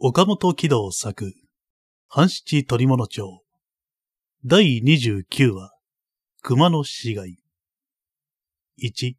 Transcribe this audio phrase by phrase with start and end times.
[0.00, 1.34] 岡本喜道作、
[2.06, 3.42] 半七鳥物町、
[4.44, 5.72] 第29話、
[6.40, 7.40] 熊の死骸。
[8.80, 9.14] 1、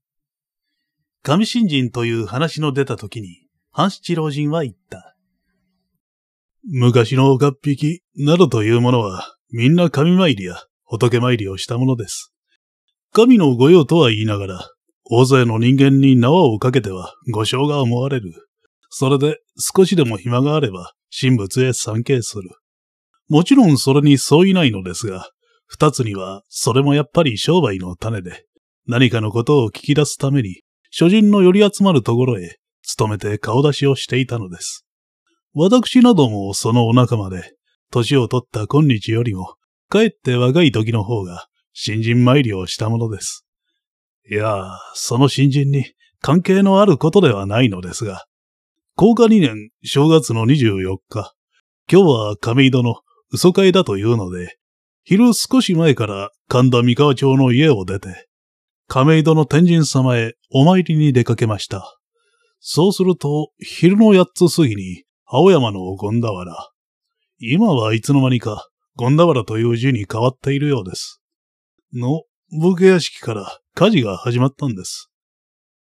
[1.22, 5.18] 上新人という話の出た時に、半七老人は言った。
[6.64, 12.34] 昔の岡っ引きなどというものは、みんな神参りや仏参りをしたものです。
[13.12, 14.72] 神の御用とは言いながら、
[15.04, 18.49] 大勢の人間に縄をかけては御章が思われる。
[18.90, 22.50] それで少しでも暇があれば神仏へ参詣する。
[23.28, 25.30] もちろんそれに相違ないのですが、
[25.68, 28.46] 二つにはそれもやっぱり商売の種で、
[28.88, 34.86] 何かのことを聞き出すために、諸人の寄り集まるところへ、勤めて顔出しをしていたのです。
[35.54, 37.54] 私などもそのお仲間で、
[37.92, 39.56] 年を取った今日よりも、
[39.90, 43.46] かえって若い時の方が、新人参りをしたものです。
[44.30, 44.64] いや
[44.94, 45.86] その新人に
[46.22, 48.26] 関係のあることではないのですが、
[49.02, 51.34] 高価2年正月の24日、
[51.90, 52.96] 今日は亀戸の
[53.32, 54.58] 嘘会だというので、
[55.06, 58.28] 昼少し前から神田三河町の家を出て、
[58.90, 61.98] 亀戸の天神様へお参りに出かけました。
[62.60, 66.54] そうすると、昼の八つ過ぎに、青山の権田原。
[67.40, 71.22] 今はいつの間にか、権田原という字に変わっているようです。
[71.94, 75.10] の、武家屋敷から火事が始まったんです。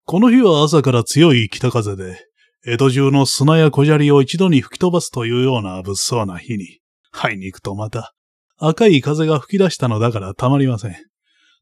[0.05, 2.30] この日は朝から強い北風で、
[2.63, 6.79] 江戸中の砂や小砂利を一度に吹き飛ばすというような物騒な日に、
[7.11, 8.13] 入に行くとまた、
[8.57, 10.95] 赤い風が吹き出したのだからたまりません。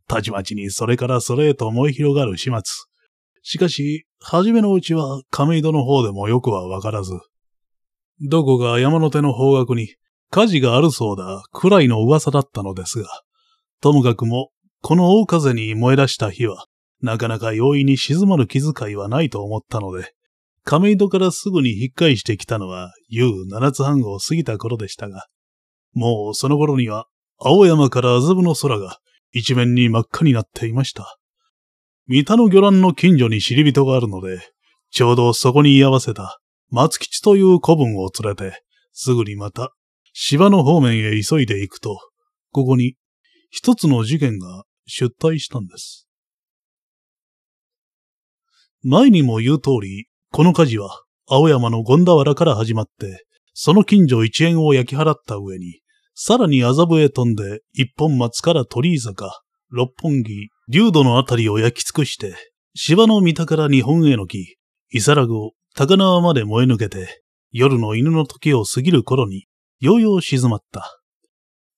[0.09, 2.61] たちまちにそれからそれへと燃え広がる始末。
[3.43, 7.13] しかし、初めのうちは亀戸の方でもよくはわからず、
[8.21, 9.95] どこか山の手の方角に
[10.29, 13.07] 火事があるそうだくらいの噂だったのですが、
[13.81, 14.49] ともかくも、
[14.81, 16.65] この大風に燃え出した日は、
[17.01, 20.13] なかなか容易に静まる気遣いはないと思ったので、
[20.69, 25.25] 亀戸からすぐに引っ返してきたのは、夕七つ半を過ぎた頃でしたが、
[25.93, 27.07] もうその頃には、
[27.39, 28.99] 青山から麻布の空が
[29.31, 31.17] 一面に真っ赤になっていました。
[32.05, 34.41] 三田の魚卵の近所に知り人があるので、
[34.91, 38.61] ちょうどそこに居合わせた松吉という子分を連れて、
[38.93, 39.73] すぐにまた
[40.13, 41.97] 芝の方面へ急いで行くと、
[42.51, 42.93] ここに
[43.49, 46.07] 一つの事件が出退したんです。
[48.83, 55.81] 前にも言う通り、この火事は青山の権田原から始まって、その近所一円を焼き払った上に、
[56.15, 62.35] さらに麻布へ飛んで、一本松から鳥居坂、六本木、竜土のあたりを焼き尽くして、
[62.75, 64.57] 芝の三田から日本への木、
[64.91, 69.45] 伊皿子、高輪まで燃え抜けて、夜の犬の時を過ぎる頃に、
[69.79, 71.01] ようよう静まった。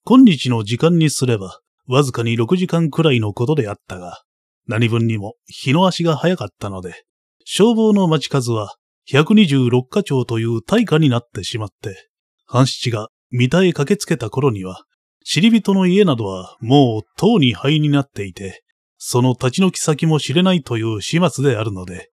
[0.06, 4.23] 今日の時間にすれば、わずかに6時間くらいのことであったが、
[4.68, 7.03] 何分にも日の足が早かったので、
[7.46, 8.75] 消防の町数は
[9.09, 12.09] 126課長という大化になってしまって、
[12.46, 14.84] 半七が三田へ駆けつけた頃には、
[15.24, 18.63] 知り人の家などはもう塔に灰になっていて、
[18.97, 22.12] その立ち退き先も知れないという始末であるので、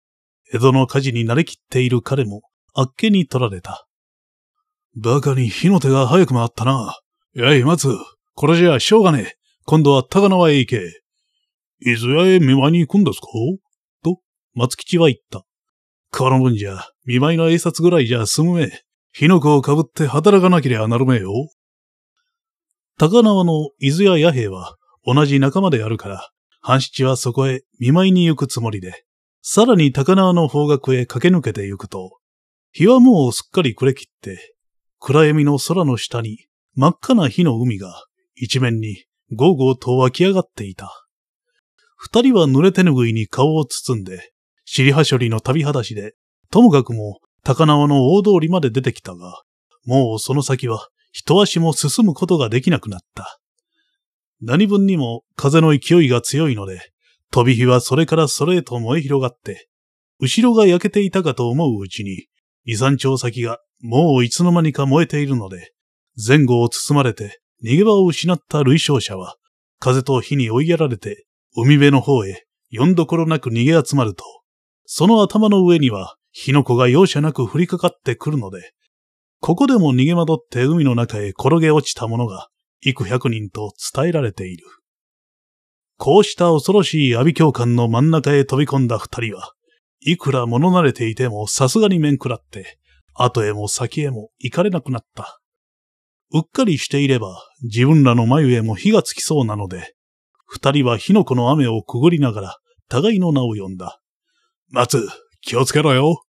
[0.54, 2.44] 江戸の火事に慣れきっている彼も
[2.74, 3.88] あっけに取られた。
[4.96, 7.00] バカに火の手が早く回ったな。
[7.34, 7.98] やい、松、
[8.34, 9.34] これじゃしょうがねえ。
[9.66, 11.02] 今度は高輪へ行け。
[11.82, 13.28] 伊豆屋へ見舞いに行くんですか、
[14.56, 15.46] 松吉は言った。
[16.12, 18.72] この分じゃ、見舞いの挨拶ぐらいじゃ済むめ。
[19.12, 21.32] 火の粉をかぶって働かなけりゃなるめよ。
[22.98, 26.30] 高輪の伊豆屋弥平は同じ仲間であるから、
[26.62, 29.04] 半七はそこへ見舞いに行くつもりで、
[29.42, 32.18] さらに高輪の方角へ駆け抜けて行くと、
[32.72, 34.56] 日はもうすっかり暮れ切って、
[35.00, 36.46] 暗闇の空の下に
[36.76, 38.06] 真っ赤な火の海が
[38.36, 40.90] 一面にゴーゴーと湧き上がっていた。
[41.98, 44.34] 二人は濡れ手ぬぐいに顔を包んで、
[44.66, 46.16] 尻はしょりの旅裸足で、
[46.52, 49.44] ともかくも高輪の大通りまで出てきたが、
[49.86, 53.40] もうその先は一足も進むことができなくなった。
[54.42, 56.92] 何分にも風の勢いが強いので、
[57.32, 59.68] 飛び火はそれからそれへと燃え広がって、
[60.20, 62.28] 後ろが焼けていたかと思ううちに、
[62.66, 65.72] 二三丁先がもういつの間にか燃えているので、
[66.16, 69.36] 前後を包まれて逃げ場を失った類勝者は、
[69.80, 71.26] 風と火に追いやられて、
[71.56, 74.24] 海辺の方へ、よんどころなく逃げ集まると、
[74.86, 78.74] その頭の上には火の粉が容赦なく降りかかってくるので、
[79.42, 82.50] ここでも逃げ惑って海の中へ転げ落ちた者が
[82.82, 84.66] 幾百人と伝えられている。
[85.98, 89.54] こうした恐ろしい阿鼻教官の真ん中へ飛び込んだ二人は、
[90.02, 92.78] いくら物慣れていてもさすがに面食らって、
[93.14, 95.40] 後へも先へも行かれなくなった。
[96.34, 99.96] うっかりしていれば自分らの眉へも火がつきそうなので、
[100.48, 102.58] 二人は火の粉の雨をくぐりながら
[102.90, 104.02] 互いの名を呼んだ。
[104.70, 105.08] 松、
[105.42, 106.24] 気をつけろよ。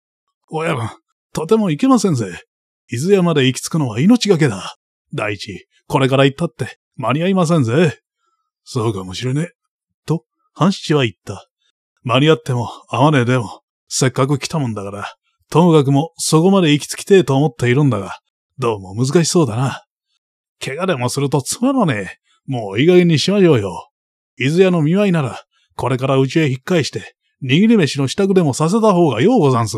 [0.50, 0.90] 親分、
[1.34, 2.44] とてもいけませんぜ。
[2.92, 4.76] 伊豆屋まで行き着くのは命がけだ。
[5.14, 8.00] 第一、これから行ったって間に合いませんぜ。
[8.64, 9.50] そうかもしれねえ。
[10.06, 11.48] と、半七は言った。
[12.04, 15.14] 間に合っても、合わねえでも、せっかく来たもんだから、
[15.50, 18.20] ともかくもそこまで行き着きてえと思っているんだが、
[18.58, 19.84] どうも難しそうだな。
[20.64, 22.24] 怪我でもするとつまらねえ。
[22.46, 23.90] もういい加減にしましょうよ。
[24.38, 25.42] 伊豆屋の見舞いなら、
[25.76, 29.78] これからうちへ引っ返して、握り飯の支度でもさせた方がようござんす。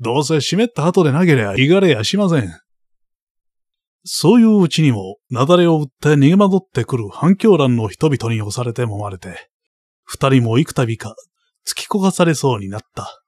[0.00, 2.50] どうせ湿った後でなけりゃ、いがれやしません。
[4.04, 9.48] そういううちにも、雪崩を打って逃げ惑ってくる反響乱の人々に押されて揉まれて、
[10.04, 11.14] 二人も幾度か
[11.66, 13.22] 突き焦がされそうになった。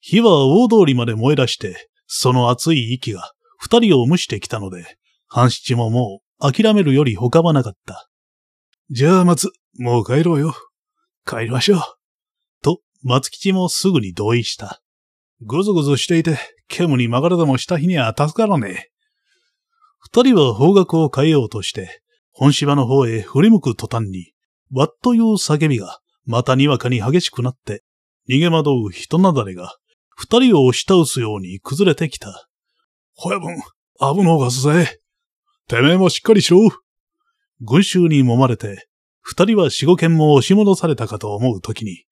[0.00, 4.96] 火は大通りまで燃え出して、その熱い息が二人を蒸してきたので、
[5.26, 8.08] 半七ももう諦めるより他はなかった。
[8.90, 10.54] じゃあ松、もう帰ろうよ。
[11.26, 11.97] 帰りましょう。
[13.02, 14.82] 松吉もすぐに同意した。
[15.42, 18.90] ぐずぐずしていて、煙に曲がるでもした日には助からねえ。
[19.98, 22.02] 二人は方角を変えようとして、
[22.32, 24.32] 本芝の方へ振り向く途端に、
[24.72, 27.82] わっという叫びが、またにわかに激しくなって、
[28.28, 29.76] 逃げ惑う人なだれが、
[30.16, 32.48] 二人を押し倒すように崩れてきた。
[33.16, 33.56] 親分、
[34.00, 35.00] 危のうがすぜ。
[35.68, 36.68] てめえもしっかりしろ。
[37.60, 38.88] 群衆に揉まれて、
[39.20, 42.04] 二人は四五軒も押し戻されたかと思うときに、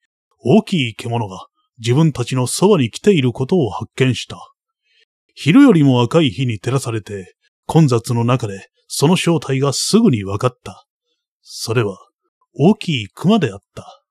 [0.48, 1.48] 大きい獣が
[1.78, 4.38] 自分たちのそばに来ていることを発見した。
[5.34, 7.34] 昼よりも赤い火に照らされて、
[7.66, 10.86] 混雑の中でその正体がすぐに分かった。
[11.42, 11.98] それは
[12.54, 14.04] 大きい熊であった。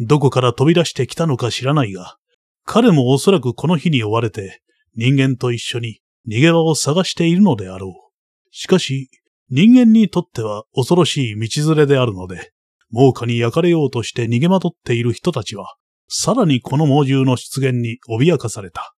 [0.00, 2.16] どこから飛び出してきたのか知らないが、
[2.64, 4.62] 彼もおそらくこの日に追われて
[4.96, 8.10] 人間と一緒に逃げ場を探しているのであろう。
[8.50, 9.08] しかし、
[9.50, 12.50] 人間にとっては恐ろしい道連れであるので、
[12.90, 15.76] 猛火に焼かれようとして逃げ惑っている人たちは、
[16.08, 18.94] さらにこの猛獣の出現に脅かされた。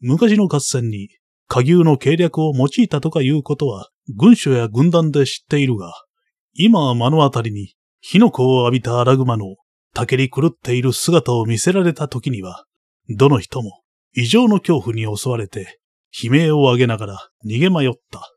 [0.00, 1.08] 昔の合戦に、
[1.48, 5.92] 下牛の計略を用いたとかいうことは、軍所や軍団で知っているが、
[6.54, 9.56] 今は目の当たりに、火の粉を浴びた荒熊の、
[9.94, 12.64] たけり狂っている姿を見せられた時には、
[13.08, 13.82] どの人も
[14.14, 15.80] 異常の恐怖に襲われて、
[16.22, 18.32] 悲鳴を上げながら逃げ迷った。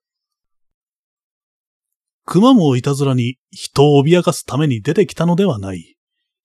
[2.25, 5.95] 熊もいたずらに人を脅かすために出てきたのではない。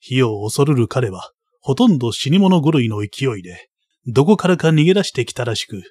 [0.00, 1.30] 火を恐るる彼は、
[1.60, 3.68] ほとんど死に物狂いの勢いで、
[4.06, 5.82] どこからか逃げ出してきたらしく、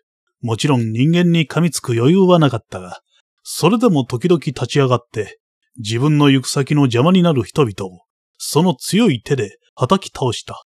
[0.42, 3.02] もちろん人間に噛みつく余裕はなかったが、
[3.44, 5.40] それでも時々立ち上がって、
[5.78, 8.02] 自分の行く先の邪魔になる人々を、
[8.38, 10.64] その強い手で叩き倒した。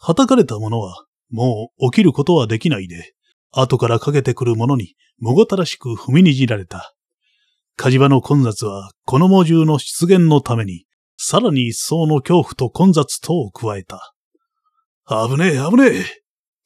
[0.00, 3.14] 叩かれた者は、もう起きることはできないで、
[3.52, 6.94] 後からかけてくる者に、もごたらしく踏みにじられた。
[7.76, 10.86] 火事場の混雑は、この猛獣の出現のために、
[11.16, 14.14] さらに一層の恐怖と混雑とを加えた。
[15.06, 16.04] 危ねえ、危ねえ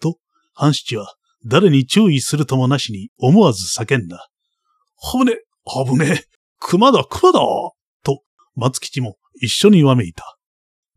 [0.01, 0.19] と、
[0.55, 1.15] 半七は
[1.45, 4.29] 誰に注意するともなしに思わず叫んだ。
[5.13, 5.45] 危ねえ、
[5.87, 6.25] 危ねえ、
[6.61, 7.41] 熊だ、熊だ
[8.03, 8.23] と、
[8.55, 10.39] 松吉も一緒にわめいた。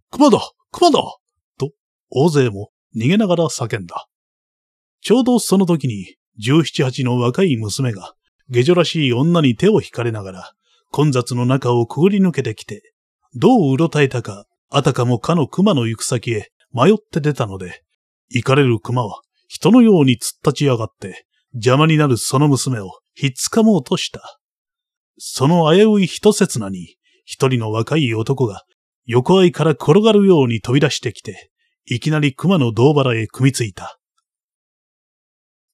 [0.09, 0.39] 熊だ、
[0.71, 0.99] 熊だ
[1.57, 1.71] と、
[2.09, 4.07] 大勢も逃げながら叫んだ。
[5.01, 8.13] ちょうどその時に、十七八の若い娘が、
[8.51, 10.51] 下女らしい女に手を引かれながら、
[10.91, 12.93] 混雑の中をくぐり抜けてきて、
[13.33, 17.81] どううろたえたか、あたかもかの熊の行く先へ迷って出たので、
[18.29, 24.39] 行かれる熊は人のように突っ立ち上がって、邪魔になるその娘をひっつかもうとした。
[25.17, 28.63] その危うい一刹那に、一人の若い男が
[29.05, 31.51] 横合いから転がるように飛び出してきて、
[31.85, 33.99] いきなり熊の胴腹へ組みついた。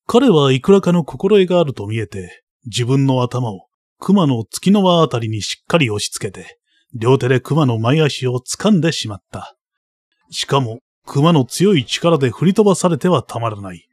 [0.05, 3.67] 彼はいくらかの心得があると見えて、自分の頭を
[4.00, 6.59] 熊の月の輪あたりにしっかり押し付けて、
[6.93, 9.55] 両手で熊の前足を掴んでしまった。
[10.29, 13.88] しかも、熊の強い力で振り飛ばされてはたまらない。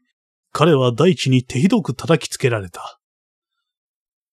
[0.53, 2.99] 彼は大地に手ひどく叩きつけられた。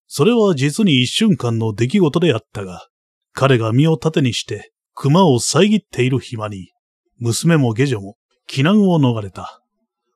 [0.07, 2.87] それは実に一瞬間の出来事であったが、
[3.33, 6.71] 彼が身を盾にして熊を遮っている暇に、
[7.17, 8.17] 娘も下女も
[8.49, 9.61] 避難を逃れた。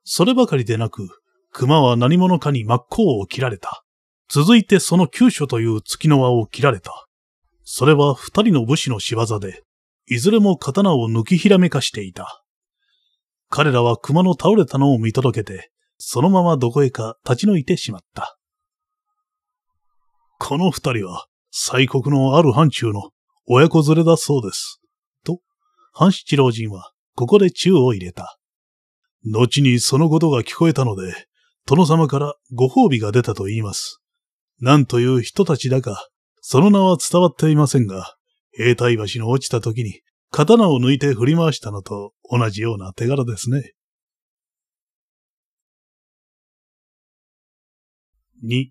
[0.04, 1.08] そればかりでなく、
[1.52, 3.85] 熊は何者かに真っ向を切られた。
[4.30, 7.08] 続いてその急所という月の輪を切られた。
[7.64, 9.64] それは二人の武士の仕業で、
[10.08, 12.44] いずれも刀を抜きひらめかしていた。
[13.50, 18.38] 彼らは熊の倒れたのを見届けて、そのままどこへか立ち退いてしまった。
[20.40, 23.12] この二人は、西国のある範疇の
[23.48, 24.82] 親子連れだそうです。
[25.24, 25.40] と、
[25.94, 28.38] 半七老人はここで宙を入れた。
[29.24, 31.28] 後にそのことが聞こえたので、
[31.66, 34.02] 殿様からご褒美が出たと言います。
[34.62, 36.08] 何という人たちだか、
[36.42, 38.16] その名は伝わっていませんが、
[38.52, 43.74] 兵隊橋の落ちた時に刀を抜いて振り回したのと同じような手柄ですね。
[48.44, 48.68] 2、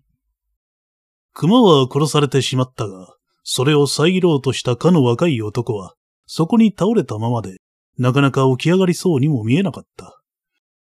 [1.33, 5.95] 熊は殺されてしまったが、それを遮ろうとしたかの若い男は、
[6.27, 7.57] そこに倒れたままで、
[7.97, 10.21] なかなか起き上がりそうにも見えなかった。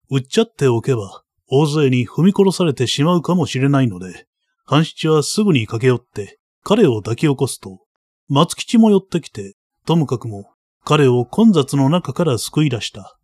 [0.10, 4.28] 売っちゃっておけば、大勢に踏み殺されてしまうかもしれないので、
[4.68, 7.82] 半七はすぐに駆け寄って、彼を抱き起こすと、
[8.28, 9.56] 松吉も寄ってきて、
[9.86, 10.50] ともかくも、
[10.84, 13.20] 彼を混雑の中から救い出した。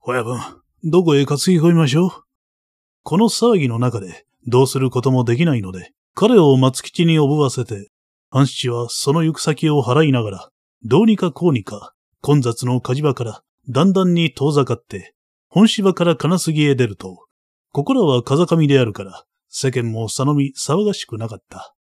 [0.00, 0.40] 親分、
[0.82, 2.10] どこへ担ぎ込みましょう？
[3.04, 7.90] この騒ぎの中で、どうすることもできないので、彼を松吉におぶわせて、
[8.30, 10.48] 半七はその行く先を払いながら、
[10.82, 15.14] どうにかこうにか、混雑の火事場からだんだんに遠ざかって、
[15.46, 17.24] 本芝から金杉へ出ると、
[17.70, 19.24] ここらは風上であるから、
[19.54, 21.74] 世間もさのみ騒がしくなかった。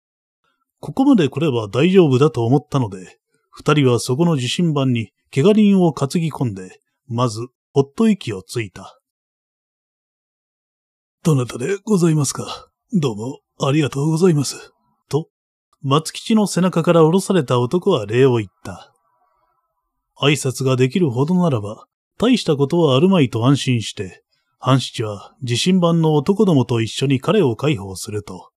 [0.80, 3.20] ここまで来れば大丈夫だと思ったので、
[3.52, 9.00] 二人はそこの地震盤に怪我人を担ぎ込んで、まず、ほっと息をついた。
[11.24, 12.70] どなたでございますか？
[12.92, 14.74] どうも、ありがとうございます。
[15.08, 15.30] と、
[15.84, 18.92] 松吉の背中から下ろされた男は礼を言った。
[20.20, 21.86] 挨拶ができるほどならば、
[22.18, 24.24] 大したことはあるまいと安心して、
[24.62, 28.52] 半七は地震盤の男どもと一緒に彼を解放すると、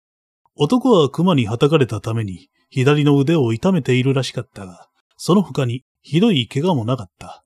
[0.56, 4.88] 男は熊に叩かれたために左の腕を痛めているらしかったが、
[5.18, 7.44] その他にひどい怪我もなかった。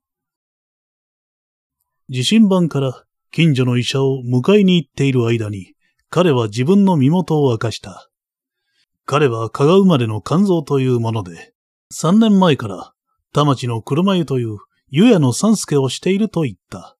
[2.08, 5.74] 地震盤から近所の医者を迎えに行っている間に、
[6.08, 8.08] 彼は自分の身元を明かした。
[9.04, 11.52] 彼は加賀生まれの肝臓というもので、
[11.90, 12.92] 三年前から
[13.32, 14.58] 田町の車湯という
[14.90, 16.93] 湯屋の三助をしていると言った。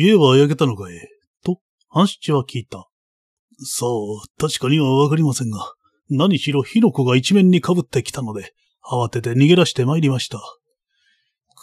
[0.00, 0.94] 家は焼けたのかい？
[1.44, 2.88] と、半七は聞いた。
[3.58, 5.72] そう、確かにはわかりませんが、
[6.08, 8.52] 何しろ火の粉が一面に被ってきたので、
[8.88, 10.40] 慌てて逃げ出して参りました。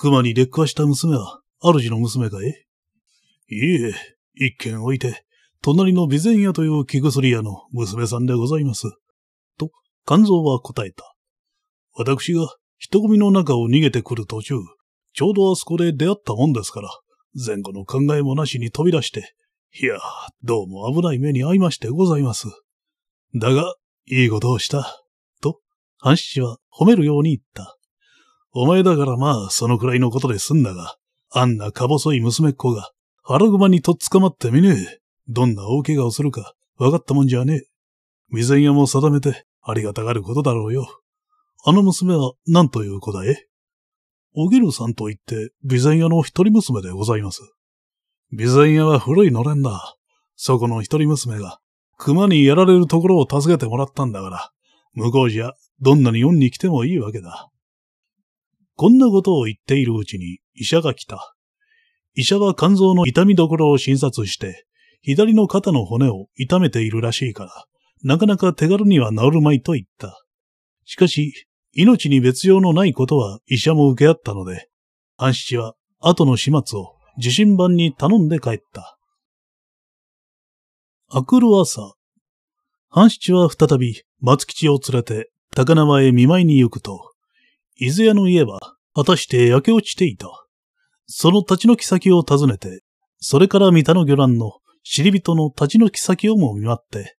[0.01, 2.48] 熊に劣化した娘は、主の娘かい？
[2.48, 3.94] いいえ、
[4.34, 5.24] 一軒置いて、
[5.62, 8.84] 隣の備前屋という木薬屋の娘さんでございます。
[9.58, 9.72] と、
[10.06, 11.15] 肝臓は答えた。
[11.94, 14.56] 私が人混みの中を逃げてくる途中、
[15.13, 16.89] ちょうどあそこで出会ったもんですから、
[17.36, 19.36] 前後の考えもなしに飛び出して、
[19.77, 20.00] いや、
[20.44, 22.48] どうも危ない目に遭いましてございます。
[23.36, 23.75] だが、
[24.08, 25.04] いいことをした。
[25.42, 25.60] と、
[25.98, 27.77] 半七は褒めるように言った。
[28.54, 30.96] お前だからまあ、そのくらいのことで済んだが、
[31.30, 32.89] あんなか細い娘っ子が、
[33.22, 35.00] 腹熊にとっ捕まってみねえ。
[35.27, 37.62] どんな大怪我をするか、分かったもんじゃねえ。
[38.30, 40.88] 未然屋も定めて、ありがたがることだろうよ。
[41.65, 43.46] あの娘は何という子だい
[44.38, 47.42] おぎるさんと言って、備前屋の一人娘でございます。
[48.38, 49.96] 備前屋は古いのれんだ。
[50.36, 51.60] そこの一人娘が、
[51.98, 54.51] 熊にやられるところを助けてもらったんだから、
[54.94, 57.50] 向こうじゃ、どんなに恩に来てもいいわけだ。
[58.75, 61.36] こんなことを言っているうちに、医者が来た。
[62.13, 64.65] 医者は肝臓の痛みどころを診察して、
[65.01, 67.65] 左の肩の骨を痛めているらしいから、
[68.04, 70.22] なかなか手軽には治るまいと言った。
[70.84, 74.70] しかし、命に別用のないことは医者も受け合ったので、
[75.17, 78.98] 半七は後の始末を受信版に頼んで帰った。
[81.13, 81.96] 明くる朝、
[82.88, 87.12] 半七は再び松吉を連れて高輪へ見舞いに行くと、
[87.75, 88.60] 伊豆屋の家は
[88.94, 90.27] 果たして焼け落ちていた。
[91.08, 92.84] その立ち退き先を訪ねて、
[93.20, 94.53] それから三田の魚卵の
[94.86, 97.17] 知り人の立ち退き先をも見舞って、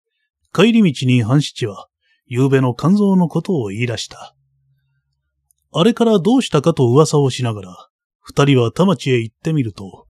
[0.54, 1.88] 帰り道に半七は、
[2.26, 4.36] 夕べの肝臓のことを言い出した。
[5.78, 7.88] あれからどうしたかと噂をしながら、
[8.21, 10.06] 二人は田町へ行ってみると、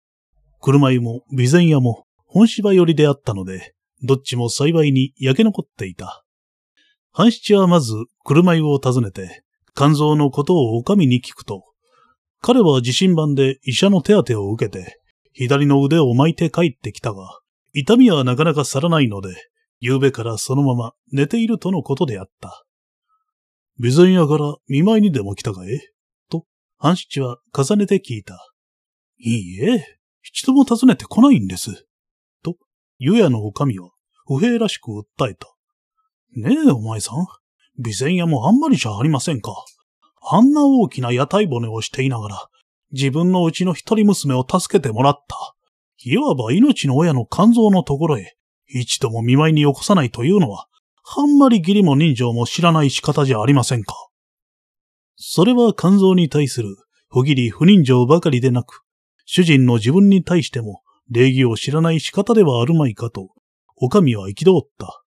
[0.61, 6.23] 車湯も備前屋も本芝寄りであったので、どっちも幸いに焼け残っていた。
[7.13, 7.95] 半七はまず
[8.25, 9.43] 車湯を訪ねて、
[9.75, 11.65] 肝臓のことをお上に聞くと、
[12.43, 15.01] 彼は地震盤で医者の手当てを受けて、
[15.33, 17.41] 左の腕を巻いて帰ってきたが、
[17.73, 19.35] 痛みはなかなか去らないので、
[19.81, 22.64] 夕べからそのまま寝ているとのことであった。
[23.79, 25.81] 備前屋から見舞いにでも来たかい
[26.85, 28.39] 半七は重ねて聞いた。
[29.19, 29.87] いいえ、
[30.23, 31.87] 一度も訪ねてこないんです。
[32.43, 32.57] と、
[32.99, 33.89] 湯屋のおかみは
[34.27, 35.49] 不平らしく訴えた。
[36.37, 37.27] ねえ、お前さん。
[37.83, 39.65] 備前屋もあんまりじゃありませんか。
[40.31, 42.49] あんな大きな屋台骨をしていながら、
[42.93, 45.55] 自分のうちの一人娘を助けてもらった。
[46.05, 50.67] いわば命の親の肝臓のところへ、一度も見舞いに起こさないというのは、
[51.17, 53.95] あんまり義理も人情も知らない仕方じゃありませんか。
[55.17, 56.77] それは肝臓に対する
[57.09, 58.83] 不義理不人情ばかりでなく、
[59.27, 63.29] 主人の自分に対しても礼儀を知らない仕方ではあるまいかと、
[63.77, 65.03] お上は憤った。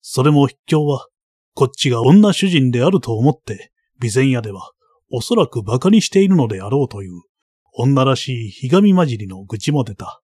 [0.00, 1.06] それも筆境は、
[1.54, 4.72] こっちが女主人であると思って、備前屋では、
[5.10, 7.22] おそらく馬鹿にしているのであろうという、
[7.74, 10.22] 女らしいひがみ混じりの愚痴も出た。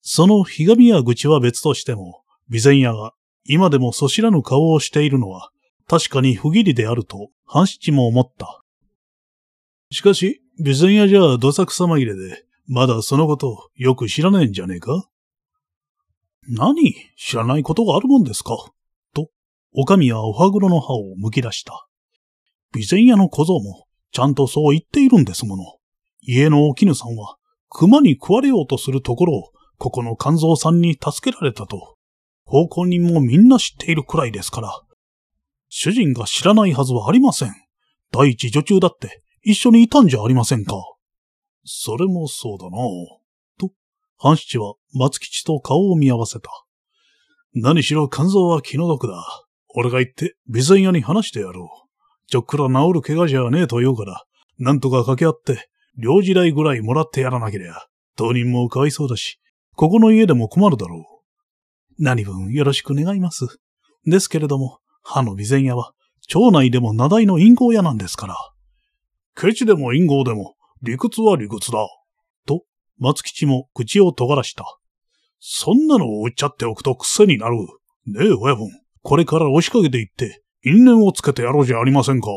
[0.00, 3.12] そのひがみや愚痴は別としても、備前屋が
[3.44, 5.50] 今でもそ知らぬ顔をしているのは、
[5.88, 8.62] 確かに不義理であると、半七も思った。
[9.90, 15.08] しかし、備前屋じゃどさくさ紛れで、まだそのことよく知らねえんじゃねえか？
[16.48, 16.94] 何？
[17.16, 18.56] 知らないことがあるもんですか？
[19.14, 19.30] と、
[19.74, 21.86] おかみはおはぐろの歯を剥き出した。
[22.72, 25.64] 備前屋の小僧も、ちゃんとそう言っているんですもの。
[26.20, 27.36] 家のお絹さんは、
[27.68, 31.96] 熊に食われようとするところを、ここの肝臓さんに助けられたと、
[32.50, 34.82] 奉公人もみんな知っているくらいですから。
[35.68, 37.54] 主人が知らないはずはありません。
[38.10, 40.74] 第一女中だって一緒にいたんじゃありませんか。
[41.64, 42.76] それもそうだな
[43.56, 43.72] と、
[44.18, 46.50] 半七は松吉と顔を見合わせた。
[47.54, 49.24] 何しろ肝臓は気の毒だ。
[49.76, 52.28] 俺が行って備前屋に話してやろう。
[52.28, 54.24] ちょっくら治る怪我じゃねえと言うから、
[54.58, 57.76] なんとか掛け合って、領事代ぐらいもらってやらなけりゃ、
[58.16, 59.38] 当人もかわいそうだし、
[59.76, 61.09] ここの家でも困るだろう。
[62.00, 63.46] 何分よろしく願います。
[64.06, 65.92] ですけれども、歯の備前屋は、
[66.26, 68.36] 町内でも名代の陰謀屋なんですから。
[69.36, 71.78] ケチでも陰謀でも、理屈は理屈だ。
[72.46, 72.62] と、
[72.98, 74.64] 松吉も口を尖らした。
[75.40, 77.56] そんなのを売っちゃっておくと癖になる。
[78.06, 78.68] ねえ、親分。
[79.02, 82.28] これから押しかけていって、因縁をつけてやろうじゃありませんか。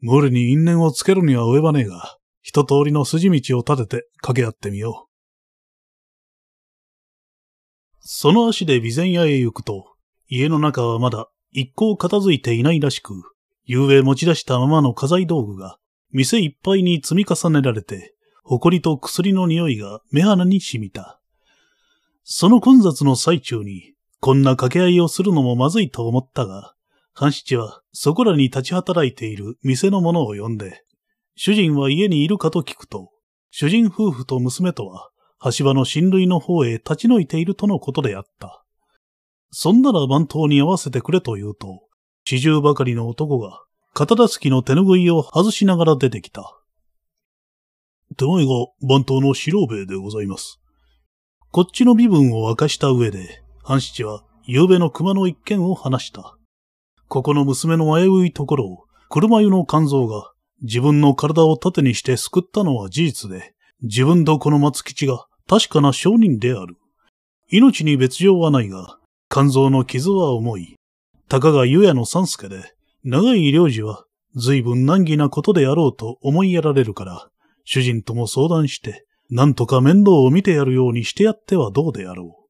[0.00, 5.09] 無理に因縁をつけるには及ばねえが、一通りの筋道を立てて掛け合ってみよう。
[8.00, 9.94] その足で備前屋へ行くと、
[10.28, 13.14] 家の中はまだ一向片付いていないらしく、
[13.64, 15.78] 夕べ持ち出したままの家財道具が、
[16.10, 21.20] 店いっぱいに積み重ねられて、埃と薬の匂いが目鼻に染みた。
[22.24, 26.74] その混雑の最中に、こんな掛け合いをするのもまずいと思ったが、
[27.12, 30.84] 半七はそこらに立ち働いている店の者を呼んで、
[31.36, 33.10] 主人は家にいるかと聞くと、
[33.50, 35.09] 主人夫婦と娘とは、
[35.42, 38.62] 橋場の親類の方へ立ち退いているとのことであった。
[39.50, 41.82] そんなら番頭に合わせてくれと言うと、
[42.24, 43.62] 四十ばかりの男が、
[43.94, 46.56] 肩たすきの手ぬぐいを外しながら出てきた。
[48.16, 48.52] 手前が
[48.86, 50.60] 番頭の四郎兵衛でございます。
[51.50, 56.36] こっちの身分を明かした上で、半七は夕べの熊の一件を話した。
[57.08, 66.76] ここの娘の危ういところを、車湯の肝臓が自分の体を盾にして救ったのは事実で、自分とこの松吉が確かな証人である。
[67.48, 70.76] 命に別状はないが、肝臓の傷は重い。
[71.28, 74.04] たかが湯屋の三助で、長い領事は
[74.36, 77.30] 随分難儀なことであろうと思いやられるから、
[77.64, 82.46] 主人とも相談して、なんとか面倒を見てやるようにしてやってはどうであろ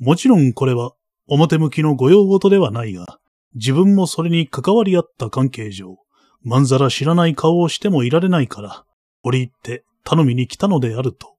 [0.00, 0.02] う。
[0.02, 0.92] もちろんこれは
[1.26, 3.18] 表向きの御用事ではないが、
[3.54, 5.98] 自分もそれに関わり合った関係上、
[6.42, 8.86] まんざら知らない顔をしてもいられないから、
[9.24, 11.36] 折り入って頼みに来たのであると。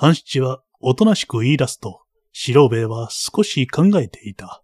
[0.00, 4.62] 半七はおとなしく言い出すと、白兵衛は少し考えていた。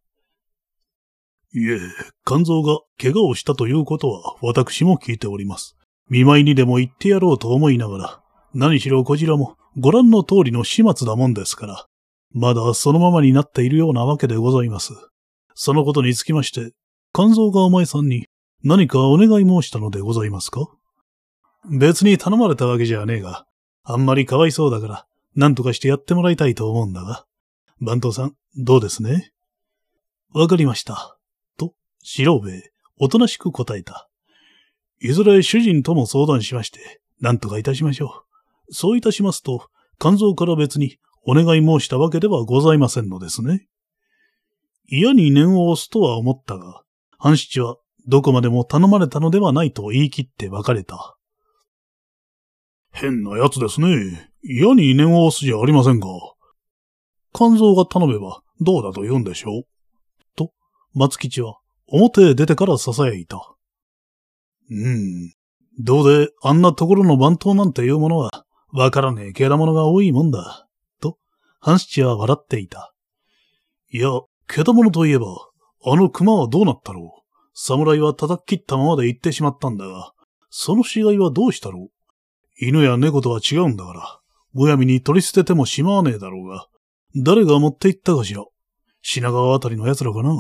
[1.53, 1.81] いえ、
[2.25, 5.77] 肝臓が怪我をしたということは私も聞いております。
[6.09, 8.23] 見舞いにでも行ってやろうと思いながら、
[8.55, 11.87] 何しろこちらもご覧の通りの始末だもんですから、
[12.33, 14.93] まだそのままになっているようなわけでございます。
[15.57, 16.75] そのことにつきまして、
[17.13, 18.27] 肝臓がお前さんに
[18.63, 20.69] 何かお願い申したのでございますか？
[21.69, 23.47] 別に頼まれたわけじゃねえが、
[23.83, 27.27] あんまりかわいそうだから、何とかしてやってもらいたいと思うんだが。
[27.81, 29.33] 番頭さん、どうですね？
[30.33, 31.19] わかりました。
[31.59, 34.09] と、白兵衛、おとなしく答えた。
[35.01, 38.25] いずれ主人とも相談しまして、何とかいたしましょ
[38.69, 38.75] う。
[38.75, 39.69] そういたしますと、
[39.99, 43.67] 肝臓から別にお願い申したわけではございませんのですね。
[44.87, 46.83] 嫌に念を押すとは思ったが、
[47.19, 51.17] 半七はどこまでも頼まれたのではないと言い切って別れた。
[52.93, 54.31] 変な奴ですね。
[54.47, 56.09] 嫌に念を押すじゃありませんか。
[57.33, 59.63] 肝臓が頼めばどうだと言うんでしょう
[60.37, 60.53] と、
[60.93, 63.55] 松吉は表へ出てから囁いた。
[64.71, 65.33] うん。
[65.79, 70.69] どうであんなところの番頭なんていうものは、わからねえけだものが多いもんだ。
[71.01, 71.19] と、
[71.61, 72.95] 半七は笑っていた。
[73.91, 74.09] いや、
[74.47, 75.27] けだものといえば、
[75.87, 77.25] あの熊はどうなったろう。
[77.55, 80.13] 侍は叩き切ったままで行ってしまったんだが、
[80.51, 82.65] その死骸はどうしたろう。
[82.65, 84.21] 犬や猫とは違うんだから、
[84.55, 86.67] むやみに取り捨ててもしまわねえだろうが、
[87.17, 88.45] 誰が持って行ったかしら
[89.03, 90.35] 品川あたりの奴らかな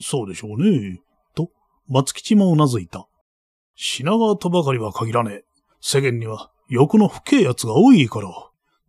[0.00, 1.00] そうでしょうね。
[1.34, 1.50] と、
[1.88, 3.08] 松吉もうなずいた。
[3.74, 5.44] 品川とばかりは限らねえ。
[5.80, 8.28] 世間には欲の不敬奴が多いから、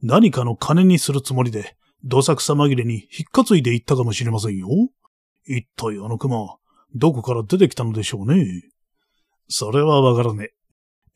[0.01, 4.67] 何かの金にするつもりで、どさくさ紛れに引っ担いで行ったかもしれませんよ。
[5.45, 6.57] 一体あの熊、
[6.93, 8.63] どこから出てきたのでしょうね。
[9.47, 10.51] それはわからね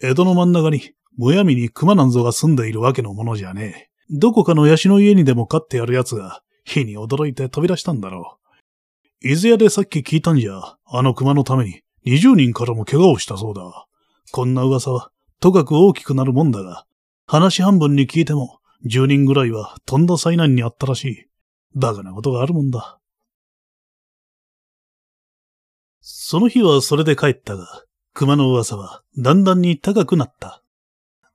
[0.01, 0.09] え。
[0.09, 0.81] 江戸の真ん中に、
[1.17, 4.15] むやみに熊なんぞが住んでいるわけのものじゃねえ。
[4.17, 8.37] どこかのヤシの家にでも飼ってやる奴が、火に驚いて飛び出したんだろ
[9.23, 9.27] う。
[9.27, 13.87] 伊豆屋でさっき聞いたんじゃ、あの熊のために20人からも怪我をしたそうだ。
[14.31, 16.85] こんな噂は、とかく大きくなるもんだが、
[17.25, 21.25] 話半分に聞いても、10人ぐらいはとんだ災難にあったらしい。
[21.73, 22.99] バカなことがあるもんだ。
[26.01, 30.63] その日はそれで帰ったが、熊の噂はだんだんに高くなった。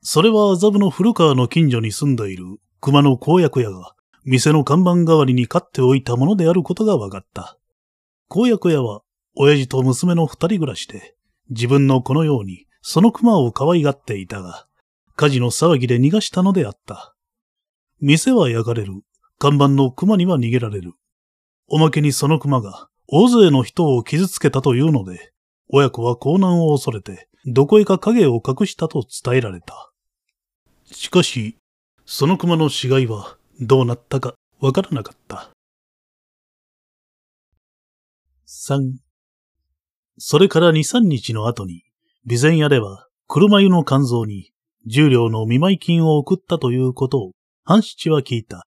[0.03, 2.45] それは麻布の古川の近所に住んでいる
[2.81, 7.57] 熊の公約屋が店の看板代わりに飼っておいたものであることが分かった。
[8.29, 9.03] 公約屋は
[9.37, 11.15] 親父と娘の二人暮らしで
[11.51, 14.67] 自分のこのようにその熊を可愛がっていたが、
[15.15, 17.15] 火事の騒ぎで逃がしたのであった。
[18.01, 19.03] 店は焼かれる。
[19.39, 20.95] 看板の熊には逃げられる。
[21.69, 25.33] おまけにその熊が大勢の人を傷つけたというので、
[25.69, 29.92] 親子は高難を恐れて、どこへか影を隠したと伝えられた。
[30.93, 31.57] しかし、
[32.07, 35.51] その熊の死骸はどうなったかわからなかった。
[38.45, 38.99] 三。
[40.19, 41.85] それから二三日の後に、
[42.29, 44.53] 備前屋では車湯の肝臓に
[44.87, 47.31] 重量の見舞い金を送ったということを、
[47.65, 48.67] 半七は聞いた。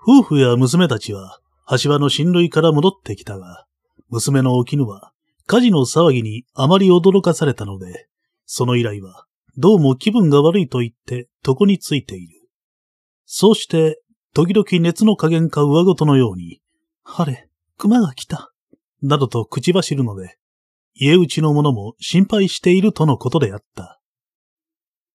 [0.00, 1.40] 夫婦や娘たちは、
[1.82, 3.64] 橋場の親類から戻ってきたが、
[4.10, 5.12] 娘のお絹は、
[5.46, 8.06] 火事の騒ぎにあまり驚かされたので、
[8.44, 12.34] その以来は、どうも気分が悪いと言って床についている。
[13.24, 14.00] そうして、
[14.34, 16.60] 時々熱の加減か上ごとのように、
[17.04, 18.52] 晴れ、熊が来た、
[19.00, 20.38] などと口走るので、
[20.94, 24.00] 家内の者も心配しているとのことであった。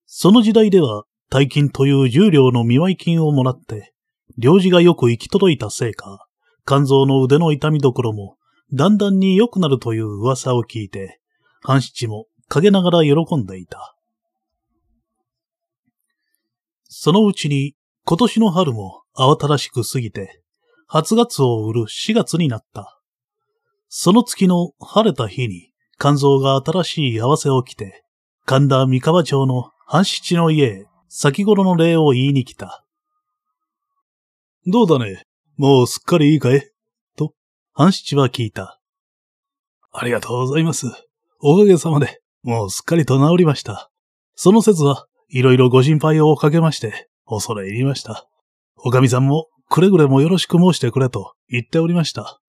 [0.05, 3.93] その時代では、大金という重量の見舞い金をもらって、
[4.37, 6.27] 領事がよく行き届いたせいか、
[6.65, 8.37] 肝臓の腕の痛みどころも、
[8.71, 11.19] だんだんに良くなるという噂を聞いて、
[11.61, 13.97] 半七も陰ながら喜んでいた。
[16.91, 20.41] そのうちに今年の春も慌ただしく過ぎて、
[20.87, 22.99] 初月を売る4月になった。
[23.89, 28.03] その月の晴れた日に、肝臓が新しい合わせを着て、
[28.45, 32.83] 神田三河町の半七の家へ先頃の礼を言いに来た。
[34.65, 35.23] どうだね？
[35.57, 36.71] もうすっかりいいかい？
[37.15, 37.33] と、
[37.73, 38.79] 半七は聞いた。
[39.91, 40.87] ありがとうございます。
[41.39, 43.91] おかげさまで、もうすっかりと治りました。
[44.33, 48.27] その説はいろいろご心配をかけまして、恐れ入りました。
[48.77, 52.39] おかみさんも、くれぐれもよろしく申してくれと言っておりました。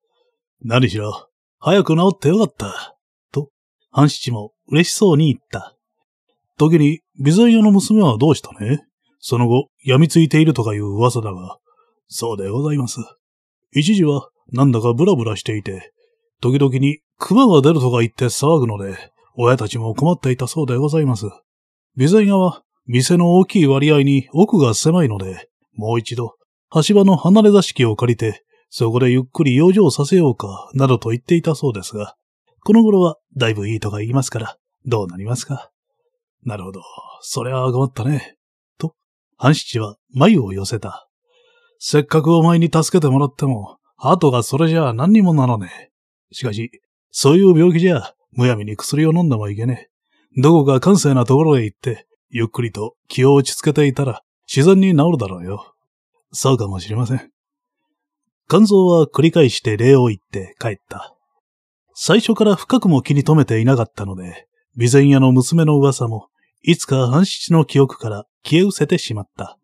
[0.63, 2.97] 何しろ、早く治ってよかった。
[3.33, 3.51] と、
[3.91, 5.77] 半七も嬉しそうに言った。
[6.57, 8.87] 時に、備前屋の娘はどうしたね？
[9.19, 11.59] その後、病みついているとかいう噂だが、
[12.09, 13.01] そうでございます。
[13.73, 15.93] 一時は、なんだかブラブラしていて、
[16.41, 18.97] 時々に熊が出るとか言って騒ぐので、
[19.37, 21.27] 親たちも困っていたそうでございます。
[21.97, 26.37] 備前屋は店の大きい割合に奥が狭いので、もう一度、
[26.87, 32.15] 橋場の離れ座敷を借りて、そこでゆっくり養生させようか、などと言っていたそうですが、
[32.65, 35.71] この頃はだいぶいいとか言いますから、どうなりますか？
[36.45, 36.83] なるほど、
[37.21, 38.37] それは困ったね。
[38.79, 38.95] と、
[39.37, 41.09] 半七は眉を寄せた。
[41.79, 45.91] せっかくお前に助けてもらっても、後がそれじゃ何にもならね
[46.31, 46.35] え。
[46.35, 46.71] しかし、
[47.11, 49.91] そういう病気じゃ、むやみに薬を飲んでもいけね
[50.37, 50.41] え。
[50.41, 55.75] どこか閑静なところへ行って、ゆっくりと気を落ち着けていたら自然に治るだろうよ。
[56.33, 57.31] そうかもしれません。
[58.49, 61.15] 肝臓は繰り返して礼を言って帰った。
[61.95, 66.29] 最初から深くも気に留めていなかったので、備前屋の娘の噂も、
[66.63, 69.59] いつか半七の記憶から消え失せてしまった。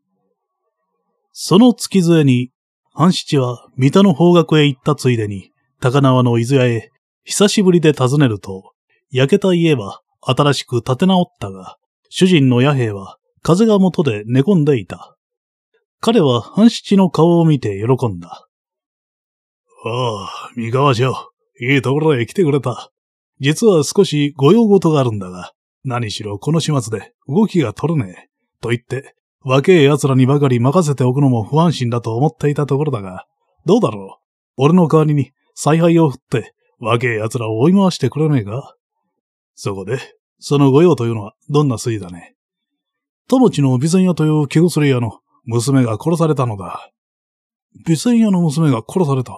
[1.33, 2.51] その月末に、
[2.93, 5.51] 半七は三田の方角へ行ったついでに、
[5.81, 6.91] 高輪の伊豆屋へ
[7.25, 8.73] 久しぶりで訪ねると、
[9.11, 11.77] 焼けた家は新しく建て直ったが、
[12.09, 15.17] 主人の野兵は風が元で寝込んでいた。
[16.01, 18.47] 彼は半七の顔を見て喜んだ。
[19.85, 21.13] ああ、三河町、
[21.61, 22.91] いいところへ来てくれた。
[23.41, 25.53] 実は少しご用事があるんだが、
[25.85, 28.29] 何しろこの始末で動きが取れねえ。
[28.61, 33.27] と言って、若え奴らにばかり任せておくのも不安心だと思っていたところだが、
[33.65, 34.19] どうだろ
[34.59, 34.63] う？
[34.63, 38.75] 俺の代わりに采配を振って、若え奴らを追い回してくれねえか？
[39.55, 39.99] そこで、
[40.39, 42.35] その御用というのはどんな推移だね。
[43.29, 46.91] 友地の備前屋という気薬屋の娘が殺されたのだ。
[47.85, 49.33] 備前屋の娘が殺された？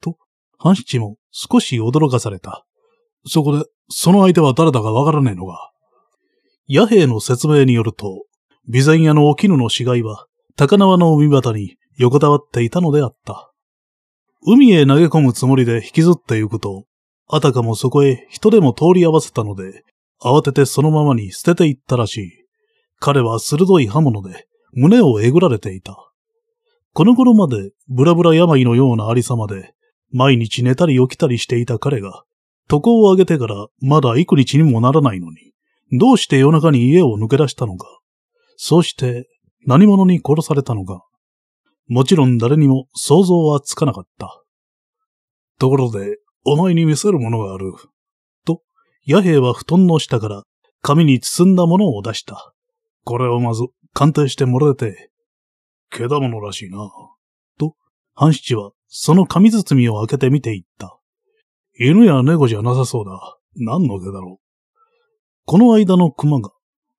[0.00, 0.16] と、
[0.58, 2.64] 半七も少し驚かされた。
[3.26, 5.70] そこで、その相手は誰だかわからねえのが。
[6.68, 8.24] 野兵の説明によると、
[8.70, 13.52] 備前屋のお絹の死骸は、高輪の海端に横たわっていたのであった。
[14.42, 16.84] 海へ投げ込むつもりで引きずってゆくと、
[17.26, 19.82] あたかもそこへ人でも通り合わせたので、
[20.20, 22.32] 慌ててそのままに捨てていったらしい。
[22.98, 25.96] 彼は鋭い刃物で、胸をえぐられていた。
[26.92, 29.72] この頃までブラブラ病のようなありさまで、
[30.10, 32.24] 毎日寝たり起きたりしていた彼が、
[32.70, 35.52] 床を上げてからまだ幾日にもならないのに、
[35.98, 37.86] どうして夜中に家を抜け出したのか。
[38.56, 39.28] そして
[39.66, 41.04] 何者に殺されたのか。
[41.86, 44.42] もちろん誰にも想像はつかなかった。
[45.58, 47.72] ところで、お前に見せるものがある。
[49.08, 50.42] と、野兵は布団の下から
[50.82, 52.52] 紙に包んだものを出した。
[53.04, 55.10] これをまず鑑定してもらえて。
[55.90, 56.78] 毛玉らしいな。
[57.58, 57.74] と、
[58.14, 60.98] 半七はその紙包みを開けてみていった。
[61.80, 63.38] 犬や猫じゃなさそうだ。
[63.56, 64.48] 何の毛だろう。
[65.46, 66.50] この間の熊が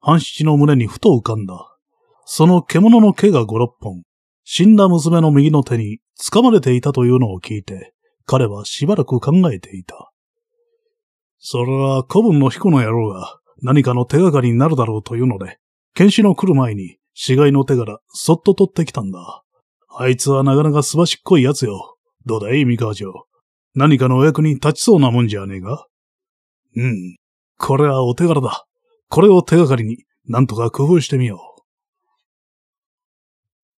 [0.02, 1.78] 半七の胸にふと浮かんだ。
[2.26, 4.04] その獣の毛が五六本、
[4.43, 7.93] 死んだ娘の右の手に掴まれていたというのを聞いて、
[8.26, 10.09] 彼はしばらく考えていた。
[11.39, 15.58] それは古文の彦の野郎が何かの手がかりになるだろうというので、
[15.95, 19.43] 剣士の来る前に死骸の手からそっと取ってきたんだ。
[19.97, 21.97] あいつはなかなかすばしっこいやつよ。
[22.25, 23.25] どうだい、三河城。
[23.73, 25.88] 何かのお役に立ちそうなもんじゃねえか？
[26.75, 27.15] うん。
[27.58, 28.65] これはお手柄だ。
[29.10, 31.62] これを手がかりに、なんとか工夫してみよう。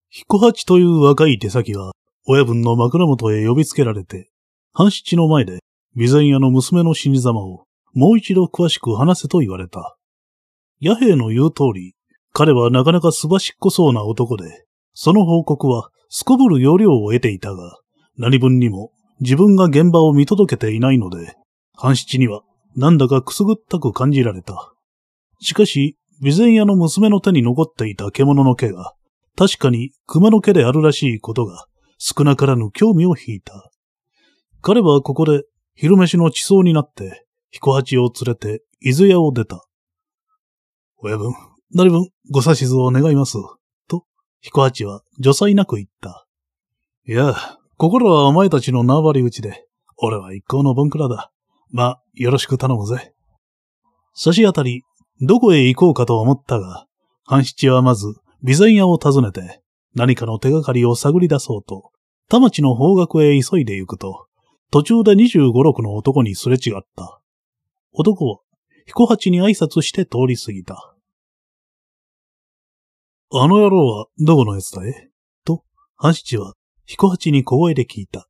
[0.10, 1.92] 彦八という若い手先は、
[2.26, 4.32] 親分の枕元へ呼びつけられて、
[4.74, 5.60] 半七の前で、
[5.96, 9.98] 備前屋の娘の死に様を、もう一度詳しく話せと言われた。
[10.82, 11.96] 野兵の言う通り、
[12.32, 17.80] 彼はなかなかすばしっこそうな男で、その報告はすこぶる要領を得ていたが、
[18.18, 21.36] 何分にも自分が現場を見届けていないので、
[21.74, 22.42] 半七には
[22.76, 24.74] なんだかくすぐったく感じられた。
[25.42, 28.94] しかし、備前屋の娘の手に残っていた獣の毛が、
[29.38, 31.66] 確かに熊の毛であるらしいことが
[31.98, 33.72] 少なからぬ興味を引いた。
[34.62, 35.44] 彼はここで
[35.82, 39.66] 昼飯の地層になって彦八を連れて伊豆屋を出た。
[40.98, 41.34] 親分、
[41.74, 43.38] 何分ご指図を願います。
[43.88, 44.04] と、
[44.42, 46.28] 彦八は女才なく言った。
[47.08, 47.34] いや、
[47.78, 51.32] 心はお前たちの縄張り打ちで、俺は一向のボンクラだ。
[51.72, 53.14] まあ、よろしく頼むぜ。
[54.14, 54.84] 差し当たり、
[55.22, 56.88] どこへ行こうかと思ったが、
[57.24, 58.16] 半七はまず
[58.46, 59.62] 備前屋を訪ねて、
[59.96, 61.92] 何かの手がかりを探り出そうと、
[62.28, 64.26] 田町の方角へ急いで行くと、
[64.72, 67.20] 途中で25、6の男にすれ違った。
[67.92, 68.40] 男は、
[68.86, 70.96] 彦八に挨拶して通り過ぎた。
[73.32, 75.10] あの野郎はどこのやつだい？
[75.46, 75.64] と、
[75.96, 76.54] 半七は
[76.86, 78.28] 彦八に小声で聞いた。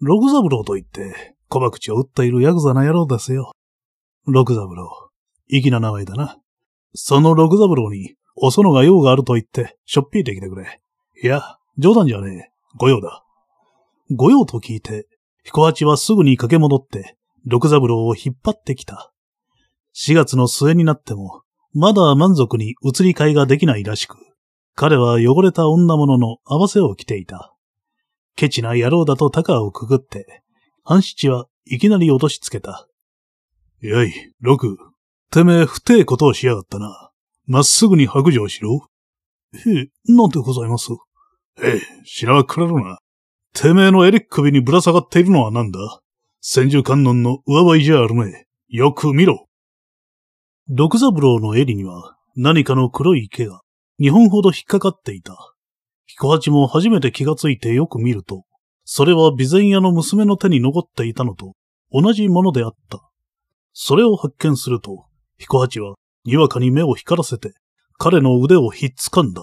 [0.00, 3.52] 六三郎と言って、小博口を打っているヤクザな野郎ですよ。
[4.26, 5.10] 六三郎。
[5.48, 6.38] 粋な名前だな。
[6.94, 10.80] その六三郎にお園が用があると言って、しょっぴいてきてくれ。
[11.22, 12.52] いや、冗談じゃねえ。
[12.78, 13.24] 御用だ。
[14.10, 15.06] 御用と聞いて、
[15.44, 19.12] 彦八はすぐに駆け戻って、六三郎を引っ張ってきた。
[19.94, 21.42] 4月の末になっても、
[21.74, 24.16] まだ満足に移り替えができないらしく、
[24.74, 27.54] 彼は汚れた女物の合わせを着ていた。
[28.36, 30.42] ケチな野郎だと高をくぐって、
[30.82, 32.88] 半七はいきなり落としつけた。
[33.80, 34.78] やい、六、
[35.30, 37.10] てめえ不定ことをしやがったな。
[37.46, 38.88] まっすぐに白状しろ。
[39.52, 40.90] へえ、なんでございます？
[41.62, 42.98] ええ、知らくれるな。
[43.54, 45.78] てめえのエリック首にぶら下がっているのは何だ?
[46.40, 48.46] 千住観音の上張りじゃあるめ。
[48.68, 49.46] よく見ろ。
[50.68, 53.60] 六三郎の襟には何かの黒い毛が
[54.00, 55.36] 二本ほど引っかかっていた。
[56.06, 58.44] 彦八も初めて気がついてよく見ると、
[58.84, 61.54] それは備前屋の娘の手に残っていたのと
[61.92, 63.08] 同じものであった。
[63.72, 65.06] それを発見すると、
[65.38, 67.54] 彦八はにわかに目を光らせて、
[67.98, 69.42] 彼の腕をひっつかんだ。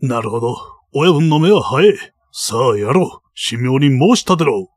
[0.00, 0.79] なるほど。
[0.92, 1.94] 親分の目は早い。
[2.32, 3.30] さあやろう。
[3.48, 4.70] 神妙に申し立てろ。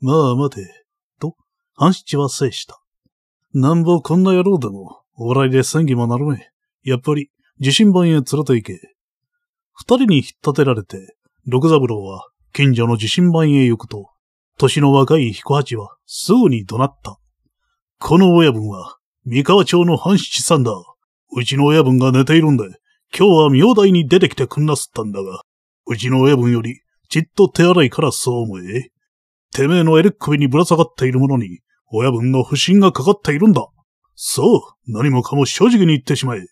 [0.00, 0.84] まあ待て。
[1.20, 1.36] と、
[1.74, 2.80] 半七は制した。
[3.54, 6.48] なんぼこんな野郎でも、お笑いで戦議もなるめ。
[6.82, 8.80] やっぱり、地震盤へ連れて行け。
[9.72, 11.16] 二人に引っ立てられて、
[11.46, 14.10] 六三郎は近所の地震盤へ行くと、
[14.58, 17.18] 年の若い彦八はすぐに怒鳴った。
[18.00, 20.72] この親分は三河町の半七さんだ。
[21.32, 22.64] うちの親分が寝ているんで、
[23.16, 25.42] 今日は明大に出てきてくんなすったんだが、
[25.86, 28.90] うちの親分よりちっと手荒いからそう思え。
[29.52, 33.66] てめえのエレッ首にぶら下がっているものに、親分の不信がかかっているんだ。
[34.14, 36.46] そう、何もかも正直に言ってしまえ。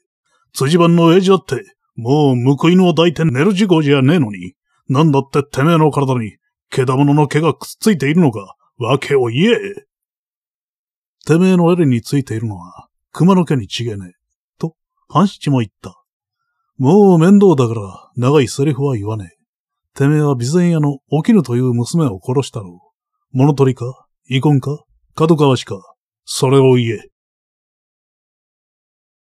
[0.52, 4.54] 辻番の親父だって、もう報いの抱いて寝る事故じゃねえのに、
[4.88, 6.38] なんだっててめえの体に、
[6.70, 9.58] 毛玉の毛がくっついているのか、わけを言え。
[11.24, 14.12] てめえの襟についているのは、熊の毛に違えねえ。
[14.58, 14.74] と、
[15.08, 15.97] 半七も言った。
[16.78, 19.98] もう面倒だから、長いセリフは言わねえ。
[19.98, 22.80] てめえは備前屋の起きぬという娘を殺したろ
[23.34, 23.36] う。
[23.36, 24.06] 物取りか？
[24.28, 24.84] 遺恨か？
[25.16, 25.80] 角川しか？
[26.24, 27.08] それを言え。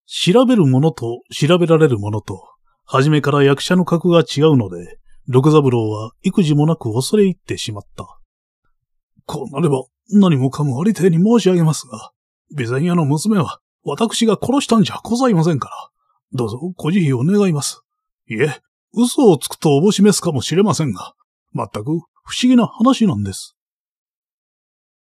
[0.06, 2.42] 調べるものと調べられるものと、
[2.84, 8.18] 初めから役者の格が違うので、六三郎は育児もなく恐れ入ってしまった。
[9.24, 12.10] こうなれば何もかもありてに申し上げますが、
[12.56, 15.74] 備前屋の娘は私が殺したんじゃございませんから、
[16.32, 17.82] どうぞご慈悲を願います。
[18.28, 18.60] いえ、
[18.92, 21.14] 嘘をつくとおぼしめすかもしれませんが、
[21.54, 22.00] 全く不思
[22.42, 23.56] 議な話なんです。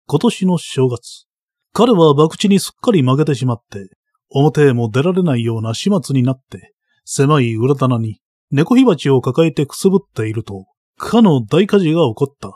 [0.06, 1.26] 今年の正月、
[1.72, 3.90] 彼は博打にすっかり負けてしまって、
[4.28, 6.72] 表へも出られないような始末になって、
[7.04, 8.20] 狭い裏棚に
[8.52, 12.50] 猫火鉢を抱えてくすぶっていると、かの大火事が起こった。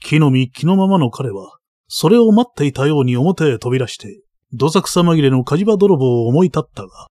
[0.00, 1.58] 木の実木のままの彼は、
[1.88, 7.06] それを待っていたように表へ飛び出して、どさくさ紛れの火事場泥棒を思い立ったが、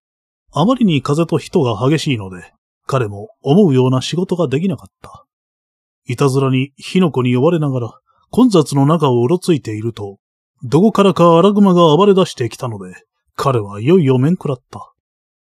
[0.58, 2.54] あまりに風と人が激しいので、
[2.86, 5.26] 彼も思うような仕事ができなかった。
[6.06, 10.16] いたずらに火の粉に呼ばれながら、混雑の中をうろついていると、
[10.62, 12.94] どこからか荒熊が暴れ出してきたので、
[13.34, 14.94] 彼はいよいよ面食らった。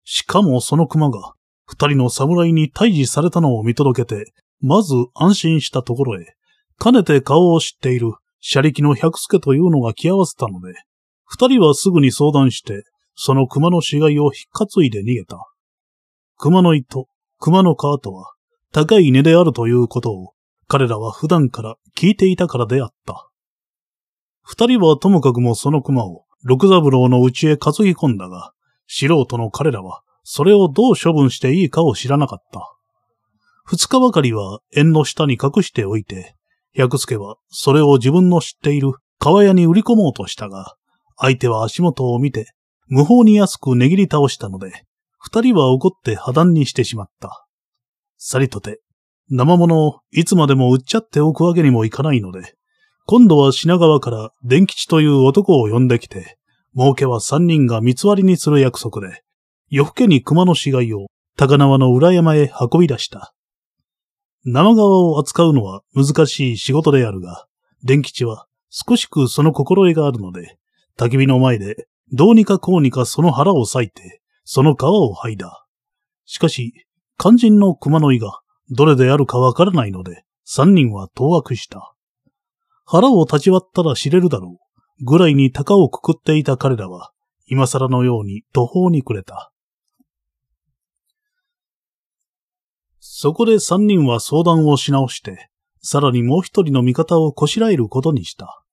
[0.06, 1.34] しかもその熊が、
[1.65, 6.36] 二人の侍に退治されたのを見届けて、まず安心したところへ、
[6.78, 10.74] かねて顔を知っている、車力の百助というのが来合わせたので、
[11.26, 15.38] 二人はすぐに相談して、その熊の死骸を引っ担いで逃げた。
[16.38, 17.08] 熊の糸、
[17.39, 18.34] 熊の皮とは、
[18.71, 20.34] 高い値であるということを、
[20.67, 23.30] 彼らは普段から聞いていたからであった。
[24.41, 28.54] 二人はともかくもその熊を六三郎の家へ担ぎ込んだが、
[28.88, 32.62] 素人の彼らはそれをどう処分していいかを知らなかった。
[33.65, 36.36] 二日ばかりは縁の下に隠しておいて、
[36.74, 40.76] 百助はそれを自分の知っている川屋に売り込もうとしたが、
[41.17, 42.54] 相手は足元を見て、
[42.93, 44.84] 無法に安く握り倒したので、
[45.17, 47.47] 二人は怒って破談にしてしまった。
[48.17, 48.82] さりとて、
[49.30, 52.54] 生物をいつまでも売っちゃっておくわけにもいかないので、
[53.06, 56.38] 今度は品川から伝吉という男を呼んできて、
[56.75, 59.23] 儲けは三人が三つ割りにする約束で、
[59.69, 63.34] 夜更けに熊の死骸を高輪の裏山へ運び出した。
[64.43, 67.45] 生川を扱うのは難しい仕事であるが、
[67.86, 70.58] 伝吉は少しくその心得があるので、
[70.97, 75.65] 焚き火の前でどうにかこうにかその腹を裂いて、その皮を剥いだ。
[76.26, 76.74] しかし、
[77.17, 81.93] 肝心の熊の胃がどれであるかわからないので、三人は当惑した。
[82.86, 85.06] 腹を立ち割ったら知れるだろう。
[85.06, 87.12] ぐらいに鷹をくくっていた彼らは、
[87.47, 89.52] 今更のように途方に暮れた。
[93.00, 95.50] そこで三人は相談をし直して、
[95.82, 98.63] さらにもう一人の味方をこしらえることにした。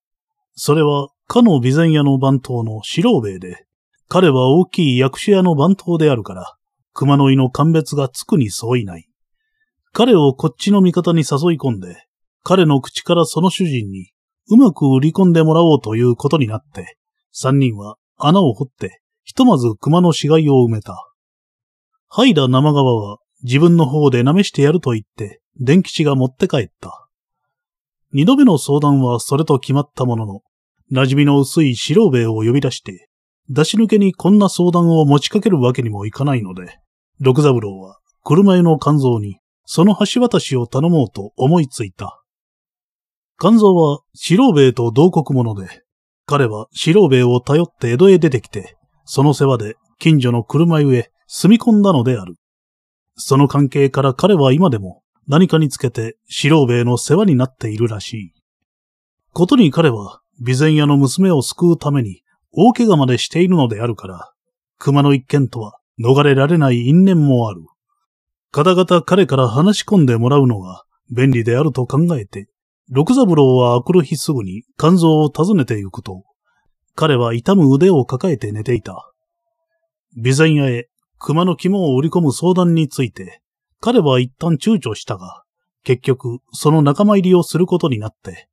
[0.55, 3.67] それは、かの備前屋の番頭の四郎兵衛で、
[4.09, 6.57] 彼は大きい役所屋の番頭であるから、
[6.95, 9.07] 熊の井の鑑別がつくに相違ない。
[9.93, 12.07] 彼をこっちの味方に誘い込んで、
[12.43, 14.13] 彼の口からその主人に
[14.49, 16.97] うまく売り込んでもらおうということになって、
[17.31, 20.95] 三人は穴を掘って、ひとまず熊の死骸を埋めた。
[22.09, 27.07] ハイダ生川は自分の方で舐めしてやると言って、伝吉が持って帰った。
[28.15, 30.41] 二度目の相談はそれと決まったものの、
[30.91, 33.09] 馴染みの薄い白兵衛を呼び出して、
[33.51, 36.79] 出し抜けにこんな相談を持ちかけるわけにもいかないので、
[37.21, 42.23] 六三郎は車屋の肝臓にその橋渡しを頼もうと思いついた。
[43.39, 45.83] 肝臓は白兵衛と同国者で、
[46.27, 52.37] 彼は白兵衛を頼って江戸へ出てきて、その世話で近所の車湯へ住み込んだのである。
[53.17, 58.33] その関係から彼は今でも何かにつけて四郎兵衛の世話になっているらしい。
[59.33, 62.23] ことに彼は備前屋の娘を救うために
[62.53, 64.33] 大怪我までしているのであるから、
[64.79, 67.63] 熊の一件とは逃れられない因縁もある。
[68.51, 72.49] 方々彼から話し込んでもらうのが便利であると考えて、
[72.91, 76.25] 六三郎はあくる日すぐに肝臓を訪ねて行くと、
[76.95, 79.13] 彼は痛む腕を抱えて寝ていた。
[80.17, 83.43] 備前屋へ熊の肝を売り込む相談について、
[83.81, 85.43] 彼は一旦躊躇したが、
[85.85, 88.49] 結局その仲間入りをすることになって、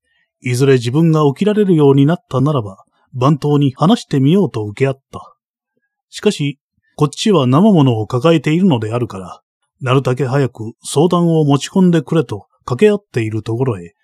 [0.45, 5.35] いずれ自分が起きられるようになったならば、番頭に話してみようと受け合った。
[6.09, 6.59] しかし、
[6.95, 9.41] こっちは生物を抱えているのであるから、
[9.81, 13.95] なるだけ早く相談を持ち込んでくれと掛け合っているところへ、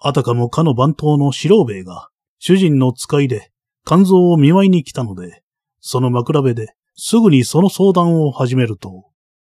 [0.00, 2.08] あたかもかの番頭の四郎兵衛が、
[2.40, 3.52] 主人の使いで
[3.86, 5.42] 肝臓を見舞いに来たので、
[5.80, 9.04] その枕辺ですぐにその相談を始めると、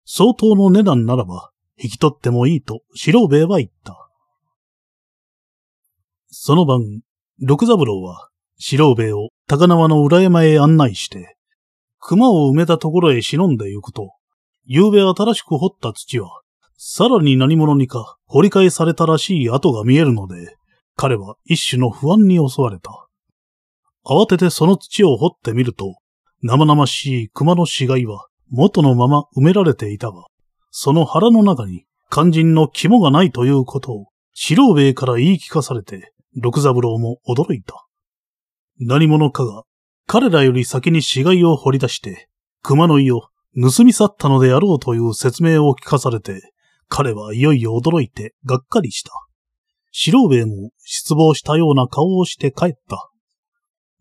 [0.04, 1.52] 相当の値段ならば
[1.82, 4.07] 引き取ってもいいと四郎兵衛は言った。
[6.30, 7.02] その晩、
[7.40, 11.38] 六三郎は四郎兵衛を高輪の裏山へ案内して、
[12.00, 14.14] 熊を埋めたところへ忍んで行くと、
[14.66, 16.42] 夕べ新しく掘った土は、
[16.76, 20.56] さらに何者にか掘り返されたらしい跡が見えるので、
[20.96, 23.08] 彼は一種の不安に襲われた。
[24.06, 25.96] 慌ててその土を掘ってみると、
[26.42, 30.26] 生々しい熊の死骸は元のまま埋められていたが、
[30.72, 37.88] その腹の中に肝心の肝がないということを、四郎兵衛から言い聞かされて、六三郎も驚いた。
[38.80, 39.64] 何者かが、
[40.06, 42.30] 彼らより先に死骸を掘り出して、
[42.62, 43.24] 熊の胃を
[43.60, 46.54] 盗み去ったのであろうという説明を聞かされて、
[46.90, 49.12] 彼はいよいよ驚いてがっかりした。
[49.92, 53.10] 四郎兵衛も失望したような顔をして帰った。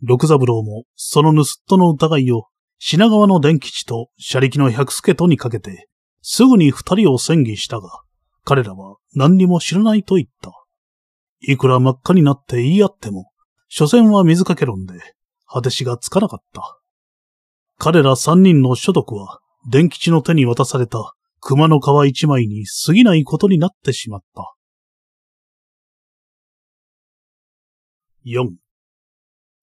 [0.02, 5.88] 六三郎もその盗っ人の疑いを品川の伝吉と車力の百助とにかけて、
[6.20, 7.88] すぐに二人を戦議したが、
[8.44, 10.52] 彼らは何にも知らないと言った。
[11.40, 13.30] いくら真っ赤になって言い合っても、
[13.68, 14.94] 所詮は水かけ論で、
[15.46, 16.80] 果てしがつかなかった。
[17.78, 24.54] 彼ら三人の所得は、伝吉の手に渡された熊の皮一枚に過ぎないことになってしまった。
[28.24, 28.48] 4.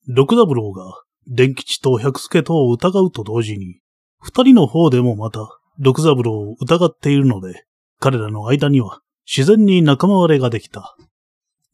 [0.08, 3.80] 六三郎が、伝吉と百助とを疑うと同時に、
[4.20, 5.48] 二人の方でもまた、
[5.80, 7.66] 六三郎を疑っているので、
[8.00, 10.96] 彼らの間には自然に仲間割れができた。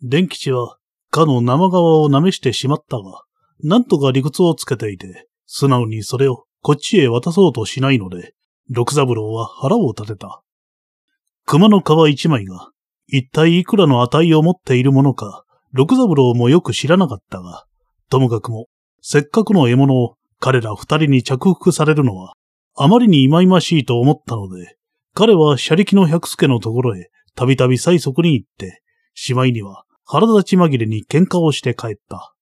[0.02, 0.78] 伝吉は、
[1.12, 3.24] かの生側を舐めしてしまったが、
[3.62, 8.34] なんとか理屈をつけていて、素直にそれをこっちへ渡そうとしないので、
[8.70, 10.42] 六三郎は腹を立てた。
[11.46, 12.70] 熊の皮一枚が、
[13.08, 15.44] 一体いくらの値を持っているものか、
[15.74, 17.66] 六三郎もよく知らなかったが、
[18.10, 18.68] ともかくも、
[19.02, 22.36] せっかくの獲物を彼ら二人に着服されるのは、
[22.78, 24.78] あまりに忌々しいと思ったので、
[25.14, 28.82] 彼は車力の百助のところへたびたび催促に行って、
[29.14, 32.34] しまいには腹立ち紛れに喧嘩をして帰った。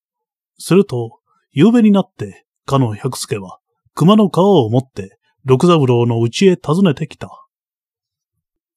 [0.58, 1.20] すると、
[1.52, 3.60] 夕べになって、かの百助は、
[3.94, 7.28] 熊の皮を持って、六三郎の家へ訪ねてきた。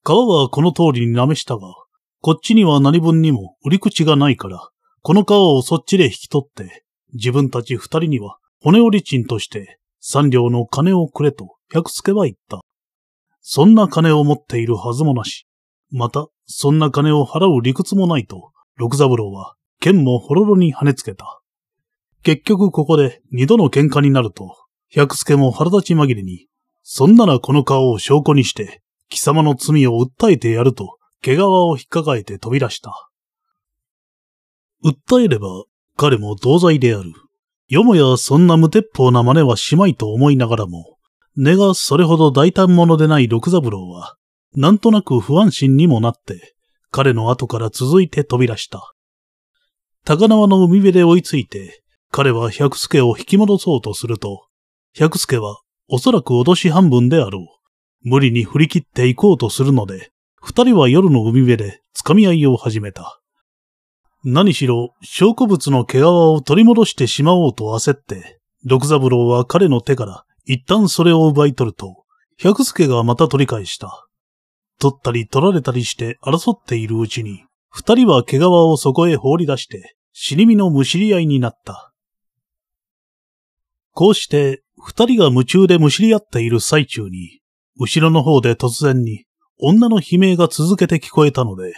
[0.04, 1.72] 皮はこの通りに舐めしたが、
[2.20, 4.70] こっちには何分にも売り口がないから、
[5.02, 12.60] この皮をそっちで引き取って、自分たち二人には骨折り賃として三両の金をくれと百助は言った。
[13.40, 15.46] そんな金を持っているはずもなし、
[15.90, 21.42] またそんな金を払う理屈もないと六三郎は剣もほろろに跳ねつけた。
[22.22, 24.56] 結局ここで二度の喧嘩になると、
[24.88, 26.46] 百助も腹立ち紛れに、
[26.82, 33.10] そんならこの顔を証拠にして、貴様の罪を訴えてやると、毛皮を引っかかえて飛び出した。
[34.82, 35.48] 訴えれば、
[35.98, 37.12] 彼も同罪である。
[37.68, 40.96] よもやそんな無鉄砲な真似はしまいと思いながらも、
[41.36, 44.16] 根がそれほど大胆者でない六三郎は、
[44.54, 46.54] なんとなく不安心にもなって、
[46.90, 48.92] 彼の後から続いて飛び出した。
[50.04, 54.46] 高輪の海辺で追いついて、彼は百助を引き戻そうとすると、
[54.94, 57.60] 百助はおそらく脅し半分であろう。
[58.02, 60.10] 無理に振り切って行こうとするので、
[60.40, 63.20] 二人は夜の海辺で掴み合いを始めた。
[64.24, 72.04] 何しろ、証拠物の毛皮を取り戻してしまおうと焦って、六三郎は彼の手から一旦それを奪い取ると、
[72.38, 74.06] 百助がまた取り返した。
[74.80, 81.92] 取ったり取られたりして争っているうちに、二人は毛皮をそこへ放り出して、死に身のむしり合いになった。
[83.92, 87.40] こうして、二人が夢中でむしり合っている最中に、
[87.78, 89.26] 後ろの方で突然に、
[89.58, 91.74] 女の悲鳴が続けて聞こえたので、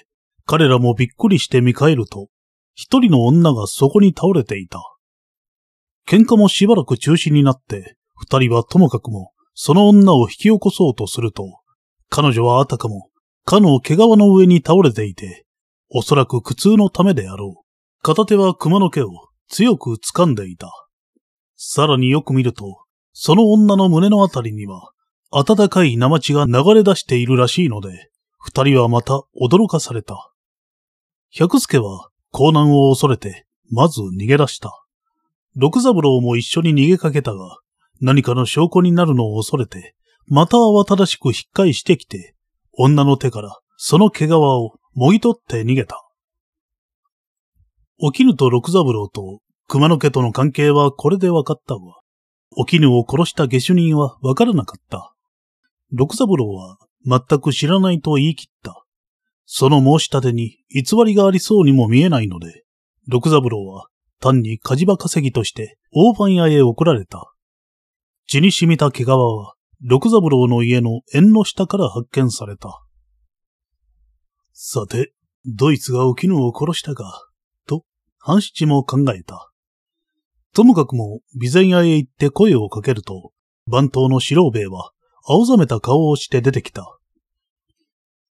[0.47, 2.29] 彼らもびっくりして見返ると、
[2.75, 4.81] 一人の女がそこに倒れていた。
[6.09, 11.62] 喧嘩もしばらく中止になって、二人はともかくも、その女を引き起こそうとすると、
[12.15, 13.09] 彼女はあたかも、
[13.47, 15.47] かの毛皮の上に倒れていて、
[15.89, 18.03] おそらく苦痛のためであろう。
[18.03, 19.09] 片手は熊の毛を
[19.49, 20.69] 強く掴んでいた。
[21.57, 22.85] さらによく見ると、
[23.15, 24.91] その女の胸のあたりには、
[25.33, 30.33] 暖かい生血が流れ出しているらしいので、二人はまた驚かされた。
[31.31, 34.85] 百助は、高難を恐れて、まず逃げ出した。
[35.57, 37.57] 六三郎も一緒に逃げかけたが、
[38.03, 39.95] 何かの証拠になるのを恐れて、
[40.27, 42.35] また慌ただしく引っ返してきて、
[42.79, 46.03] 女の手からその毛皮をもぎ取って逃げた。
[47.99, 51.81] お絹と六三郎と熊野家との関係はこれで分かったが、
[52.57, 55.15] お絹を殺した下手人は分からなかった。
[55.91, 58.85] 六三郎は全く知らないと言い切った。
[59.45, 62.65] その申し立てに偽りがありそうにも見えないので、
[63.07, 63.87] 六三郎は
[64.21, 67.33] 単に火事場稼ぎとして大番屋へ送られた。
[68.27, 69.55] 血に染みた毛皮は
[69.85, 72.83] 六三郎の家の縁の下から発見された。
[74.53, 75.13] さて、
[75.45, 77.27] ドイツがお絹を殺したか、
[77.67, 77.83] と、
[78.19, 79.51] 半七も考えた。
[80.55, 83.33] ともかくも、備前屋へ行って声をかけると、
[83.67, 84.93] 番頭の四郎兵衛は、
[85.27, 86.87] 青ざめた顔をして出てきた。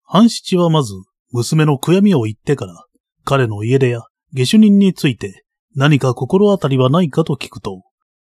[0.03, 0.93] 半七はまず、
[1.31, 2.85] 娘の悔やみを言ってから、
[3.23, 4.01] 彼の家出や
[4.33, 5.45] 下手人について、
[5.75, 7.81] 何か心当たりはないかと聞くと、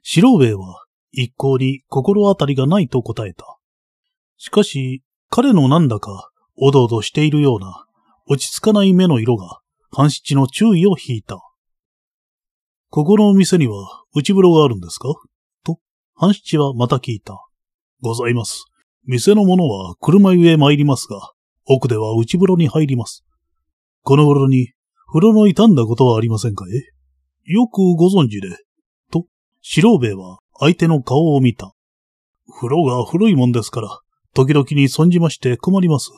[0.03, 3.57] 四郎兵衛は一向に心当たりがないと答えた。
[4.37, 7.85] しかし、彼のなんだか、おどおどしているような、
[8.27, 9.59] 落ち着かない目の色が、
[9.91, 11.39] 半七の注意を引いた。
[12.89, 15.09] ここのお店には内風呂があるんですか？
[15.63, 15.79] と、
[16.13, 17.45] 半七はまた聞いた。
[18.01, 18.65] ございます。
[19.05, 21.31] 店の者は車ゆえ参りますが、
[21.65, 23.25] 奥では内風呂に入ります。
[24.03, 24.73] この頃に、
[25.07, 27.51] 風呂の傷んだことはありませんかえ？
[27.51, 28.49] よくご存知で。
[29.11, 29.25] と、
[29.61, 31.73] 白兵衛は相手の顔を見た。
[32.59, 33.99] 風呂が古いもんですから、
[34.33, 36.11] 時々に損じまして困ります。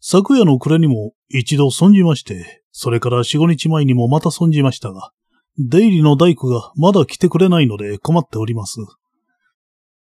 [0.00, 5.12] 昨夜の暮れにも一度損じまして、それから四五日前にもまた損じましたが、
[5.58, 8.76] 出入りの大工がまだ来てくれないので困っております。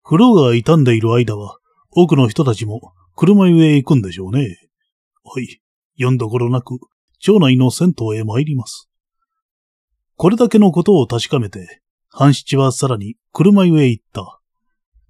[0.02, 1.58] 風呂が傷んでいる間は、
[1.90, 4.56] 多くの人たちも車湯へ行くんでしょうね。
[5.24, 5.60] はい、
[5.96, 6.78] 読んどころなく、
[7.18, 8.88] 町内の銭湯へ参ります。
[10.16, 11.82] これだけのことを確かめて、
[12.18, 14.40] 半七はさらに車湯へ行った。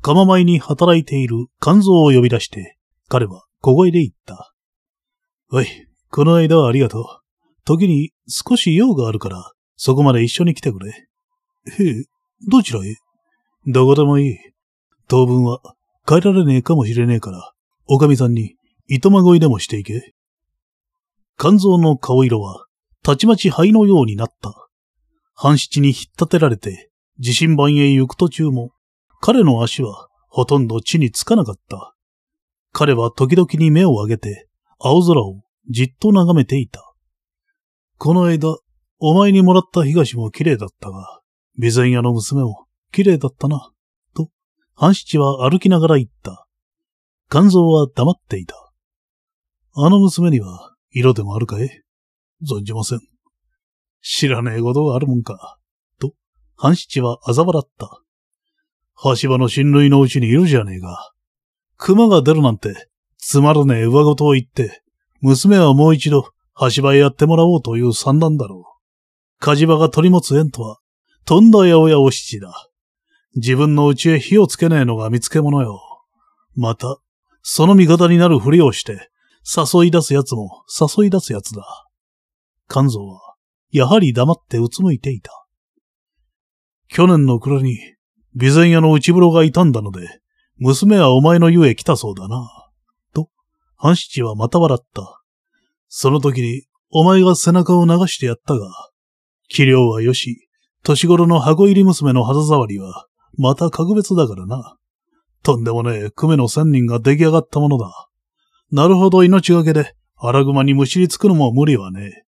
[0.02, 2.76] 釜前に働いている肝臓を呼び出して、
[3.06, 4.52] 彼は小声で言った。
[5.52, 5.68] おい、
[6.10, 7.04] この間はありがとう。
[7.64, 10.90] 時に少し用があるから、そこまで一緒に来てくれ。
[10.90, 12.04] へえ、
[12.48, 12.96] どちらへ？
[13.68, 14.36] どこでもいい。
[15.06, 15.60] 当分は
[16.08, 17.52] 帰られねえかもしれねえから、
[17.86, 18.56] おかみさんに
[18.88, 20.12] 糸まごいでもしていけ。
[21.38, 22.66] 肝臓の顔色は、
[23.04, 24.68] たちまち灰のようになった。
[25.34, 28.72] 半七に引っ立てられて、地震盤へ行く途中も、
[29.20, 31.94] 彼の足はほとんど地につかなかった。
[32.72, 34.48] 彼は時々に目を上げて、
[34.78, 36.82] 青空をじっと眺めていた。
[37.98, 38.58] この間、
[38.98, 41.20] お前にもらった東も綺麗だったが、
[41.58, 43.70] 備前屋の娘も綺麗だったな、
[44.14, 44.28] と、
[44.74, 46.46] 半七は歩きながら言った。
[47.30, 48.54] 肝臓は黙っていた。
[49.74, 51.68] あの娘には色でもあるかい？
[52.42, 53.00] 存じません。
[54.02, 55.58] 知らねえことがあるもんか。
[56.56, 58.00] 半七は嘲笑った。
[59.20, 61.12] 橋場の親類のうちにいるじゃねえか。
[61.76, 62.88] 熊が出るなんて、
[63.18, 64.82] つまらねえ上事を言って、
[65.20, 68.76] 娘はもう一度、橋場へやってもらおうという算段だろう。
[69.38, 70.78] 火事場が取り持つ縁とは、
[71.26, 72.70] とんだ八百屋お七だ。
[73.34, 75.80] 自分の家へ火をつけねえのが見つけ物よ。
[76.54, 76.98] また、
[77.42, 79.10] その味方になるふりをして、
[79.44, 81.86] 誘い出す奴も誘い出す奴だ。
[82.68, 83.34] 肝臓は、
[83.70, 85.45] やはり黙ってうつむいていた。
[86.88, 87.78] 去年の暮れに、
[88.38, 90.20] 備前屋の内風呂が傷んだので、
[90.58, 92.48] 娘はお前の家へ来たそうだな。
[93.14, 93.28] と、
[93.76, 95.22] 半七はまた笑った。
[95.88, 98.68] その時に、お前が背中を流してやったが、
[99.48, 100.48] 器量はよし、
[100.82, 103.06] 年頃の箱入り娘の肌触りは、
[103.36, 104.76] また格別だからな。
[105.42, 108.08] とんでもねえ、久米の千人が出来上がったものだ。
[108.70, 112.24] なるほど命がけで、荒熊にむしりつくのも無理はねえ。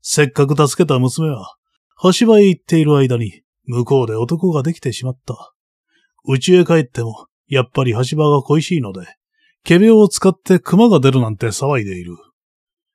[0.00, 1.56] せっかく助けた娘は、
[2.02, 5.52] 橋場へ行っている間に、向こうで男ができてしまった。
[6.24, 9.06] 家へ帰っても、やっぱり橋場が恋しいので、
[9.64, 12.16] 毛病を使って熊が出るなんて騒いでいる。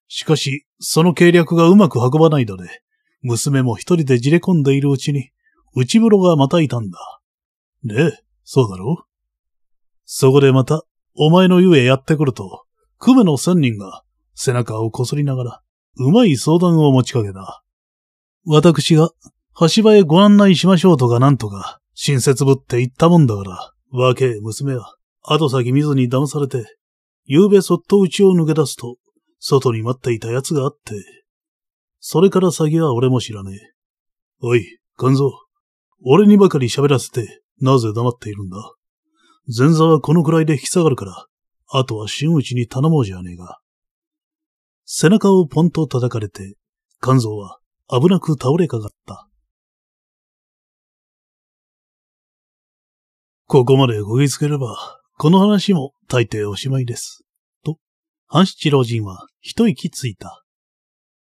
[0.08, 2.82] しかし、その計略がうまく運ばないので、
[3.22, 5.30] 娘も一人でじれ込んでいるうちに、
[5.76, 6.98] 内風呂がまたいたんだ。
[7.84, 8.94] ねえ、そうだろ？
[8.94, 9.06] う
[10.06, 10.84] そこでまた、
[11.16, 12.66] お前の湯へやってくると、
[13.00, 14.04] 久米の三人が
[14.36, 15.62] 背中をこすりながら、
[15.96, 17.64] うまい相談を持ちかけた。
[18.46, 19.12] 私が、
[19.60, 26.66] 橋場へご案内しましょうとかなんとか、親切ぶって言ったもんだから、若え娘は、後先見ずに騙されて、
[27.26, 28.98] 夕べそっと家を抜け出すと、
[29.40, 30.96] 外に待っていた奴があって、
[32.00, 33.58] それから先は俺も知らねえ。
[34.42, 34.66] おい、
[34.98, 35.32] 肝臓、
[36.04, 38.58] 俺にばかり喋らせて、なぜ黙っているんだ
[39.48, 41.26] 前座はこのくらいで引き下がるから、
[41.74, 43.60] あとは真打ちに頼もうじゃねえが。
[44.86, 46.56] 背中をポンと叩かれて、
[47.02, 49.28] 肝臓は危なく倒れかかった。
[53.52, 57.26] ここまでこぎつければ、この話も大抵おしまいです。
[57.66, 57.76] と、
[58.28, 60.46] 半七老人は一息ついた。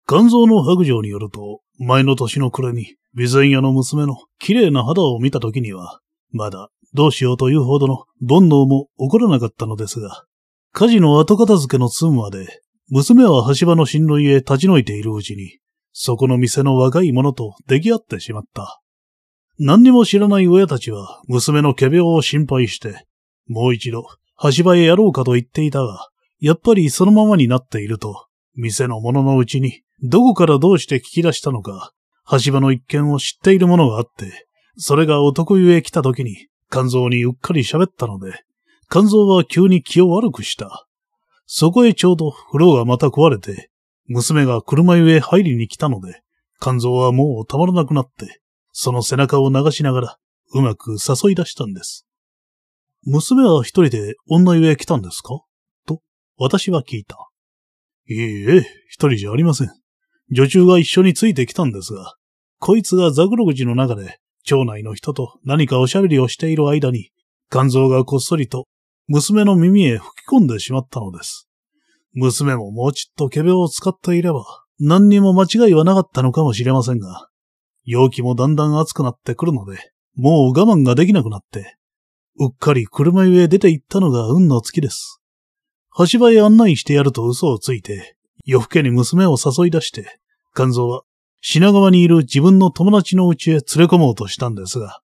[0.07, 5.99] 肝臓の白状によると、前の年の暮れに、備前屋の娘の綺麗な肌を見た時には、
[6.31, 10.25] まだどうしようというほどの煩悩も起こらなかったのですが、
[10.71, 12.47] 火事の後片付けの寸まで、
[12.91, 15.59] 娘は橋場の進路へ立ち退いているうちに、
[15.93, 18.84] そこの店の若い者と出来合ってしまった。
[19.59, 23.07] 何にも知らない親たちは娘の毛病を心配して、
[23.47, 24.07] もう一度
[24.43, 26.09] 橋場へやろうかと言っていたが、
[26.41, 28.27] やっぱりそのままになっていると、
[28.57, 31.93] 店の者のうちにどこからどうして聞き出したのか、
[32.45, 34.47] 橋場の一件を知っている者があって、
[34.77, 38.33] それが男湯へ来た時に肝臓にうっかり喋ったので、
[38.91, 40.87] 肝臓は急に気を悪くした。
[41.47, 43.71] そこへちょうど風呂がまた壊れて、
[44.07, 46.23] 娘が車湯へ入りに来たので、
[46.61, 48.41] 肝臓はもうたまらなくなって、
[48.77, 50.17] その背中を流しながら、
[50.53, 52.07] うまく誘い出したんです。
[53.05, 55.41] 娘は一人で女湯へ来たんですか？
[55.87, 56.01] と、
[56.37, 57.17] 私は聞いた。
[58.09, 59.71] いいえ、一人じゃありません。
[60.33, 62.17] 女中が一緒についてきたんですが、
[62.59, 67.11] こいつがザグロ口の中で、町内の人と何かおしゃべりをしている間に、
[67.51, 68.67] 肝臓がこっそりと
[69.07, 71.49] 娘の耳へ吹き込んでしまったのです。
[72.15, 74.45] 娘ももうちっと毛病を使っていれば、
[74.81, 77.29] 何にも間違いはなかったのかもしれませんが、
[77.85, 81.77] 陽気もだんだん暑くなってくるので、もう我慢ができなくなって、
[82.39, 85.21] うっかり車湯へ出て行ったのが運の月です。
[86.11, 90.19] 橋場へ案内してやると嘘をついて、夜更けに娘を誘い出して、
[90.55, 91.03] 肝臓は
[91.41, 95.01] 品川にいる自分の友達の家へ連れ込もうとしたんですが、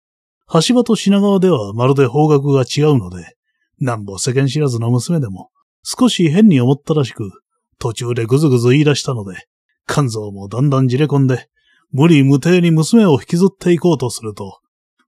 [0.51, 3.35] 橋場と品川ではまるで方角が違うので、
[3.79, 5.49] なんぼ世間知らずの娘でも、
[5.83, 7.31] 少し変に思ったらしく、
[7.79, 9.47] 途中でぐずぐず言い出したので、
[9.87, 11.47] 肝臓もだんだんじれ込んで、
[11.91, 14.59] 無理無抵に娘を引きずっていこうとすると、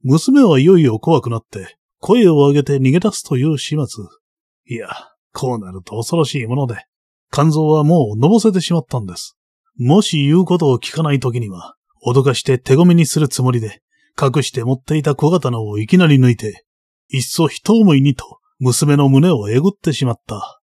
[0.03, 4.03] 娘はいよいよ怖くなって、声を上げて逃げ出すという始末。
[4.67, 4.87] いや、
[5.33, 6.85] こうなると恐ろしいもので、
[7.31, 9.37] 肝臓はもうのぼせてしまったんです。
[9.77, 11.75] もし言うことを聞かない時には、
[12.05, 13.81] 脅かして手ごみにするつもりで、
[14.19, 16.65] 隠して持っていた小刀をいきなり抜いて、
[17.09, 20.61] いっそ一思いにと娘の胸をえぐってしまった。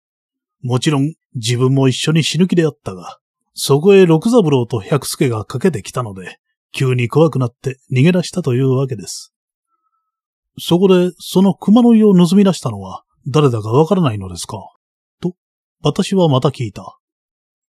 [0.62, 3.18] もちろん自分も一緒に死ぬ気であったが、
[3.54, 6.38] そこへ六三郎と百助がかけてきたので、
[6.72, 9.32] 急に怖くなって逃げ出したというわけです。
[10.58, 14.58] そこで、その熊の湯を盗み出したのは誰だかわからないのですか？
[15.20, 15.34] と、
[15.82, 16.98] 私はまた聞いた。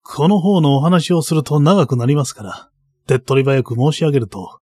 [0.04, 2.70] この方のお話をすると長くなりますから、
[3.06, 4.60] 手っ取り早く申し上げると、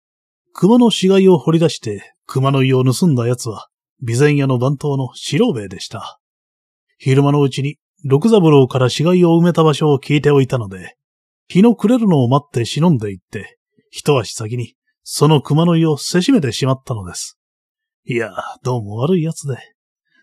[0.52, 3.68] 熊の死骸を掘り出して熊の湯を盗んだ奴は、
[4.02, 6.18] 備前屋の番頭の白兵衛でした。
[6.98, 10.96] 昼間のうちに六三郎から死骸を埋めた場所を聞いておいたので、
[11.50, 13.58] 日の暮れるのを待って忍んでいって、
[13.90, 17.40] 一足先にその熊の湯をせしめてしまったのです。
[18.04, 18.30] いや、
[18.62, 19.56] どうも悪い奴で。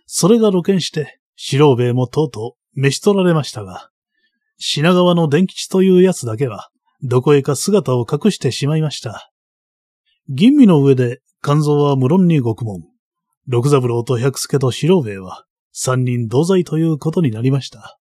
[0.05, 3.89] それが露見して、白兵衛もとうとう召し取られましたが、
[4.57, 6.69] 品川の伝吉という奴だけは、
[7.03, 9.29] どこへか姿を隠してしまいました。
[10.29, 12.83] 吟味の上で、肝臓は無論に獄門。
[13.47, 17.99] 六三郎と百助と白兵衛は、三人同罪ということになりました。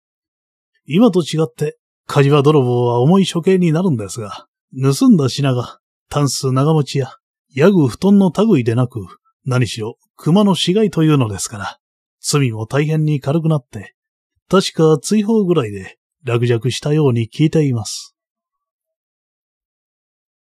[0.86, 1.76] 今と違って、
[2.12, 7.12] 火事場泥棒は重い処刑になるんですが、盗んだ品が、タンス長持ちや、
[7.54, 9.06] ヤグ布団の類でなく、
[9.46, 11.78] 何しろ熊の死骸というのですから、
[12.20, 13.94] 罪も大変に軽くなって、
[14.50, 18.16] 確か追放ぐらいで落着したように聞いています。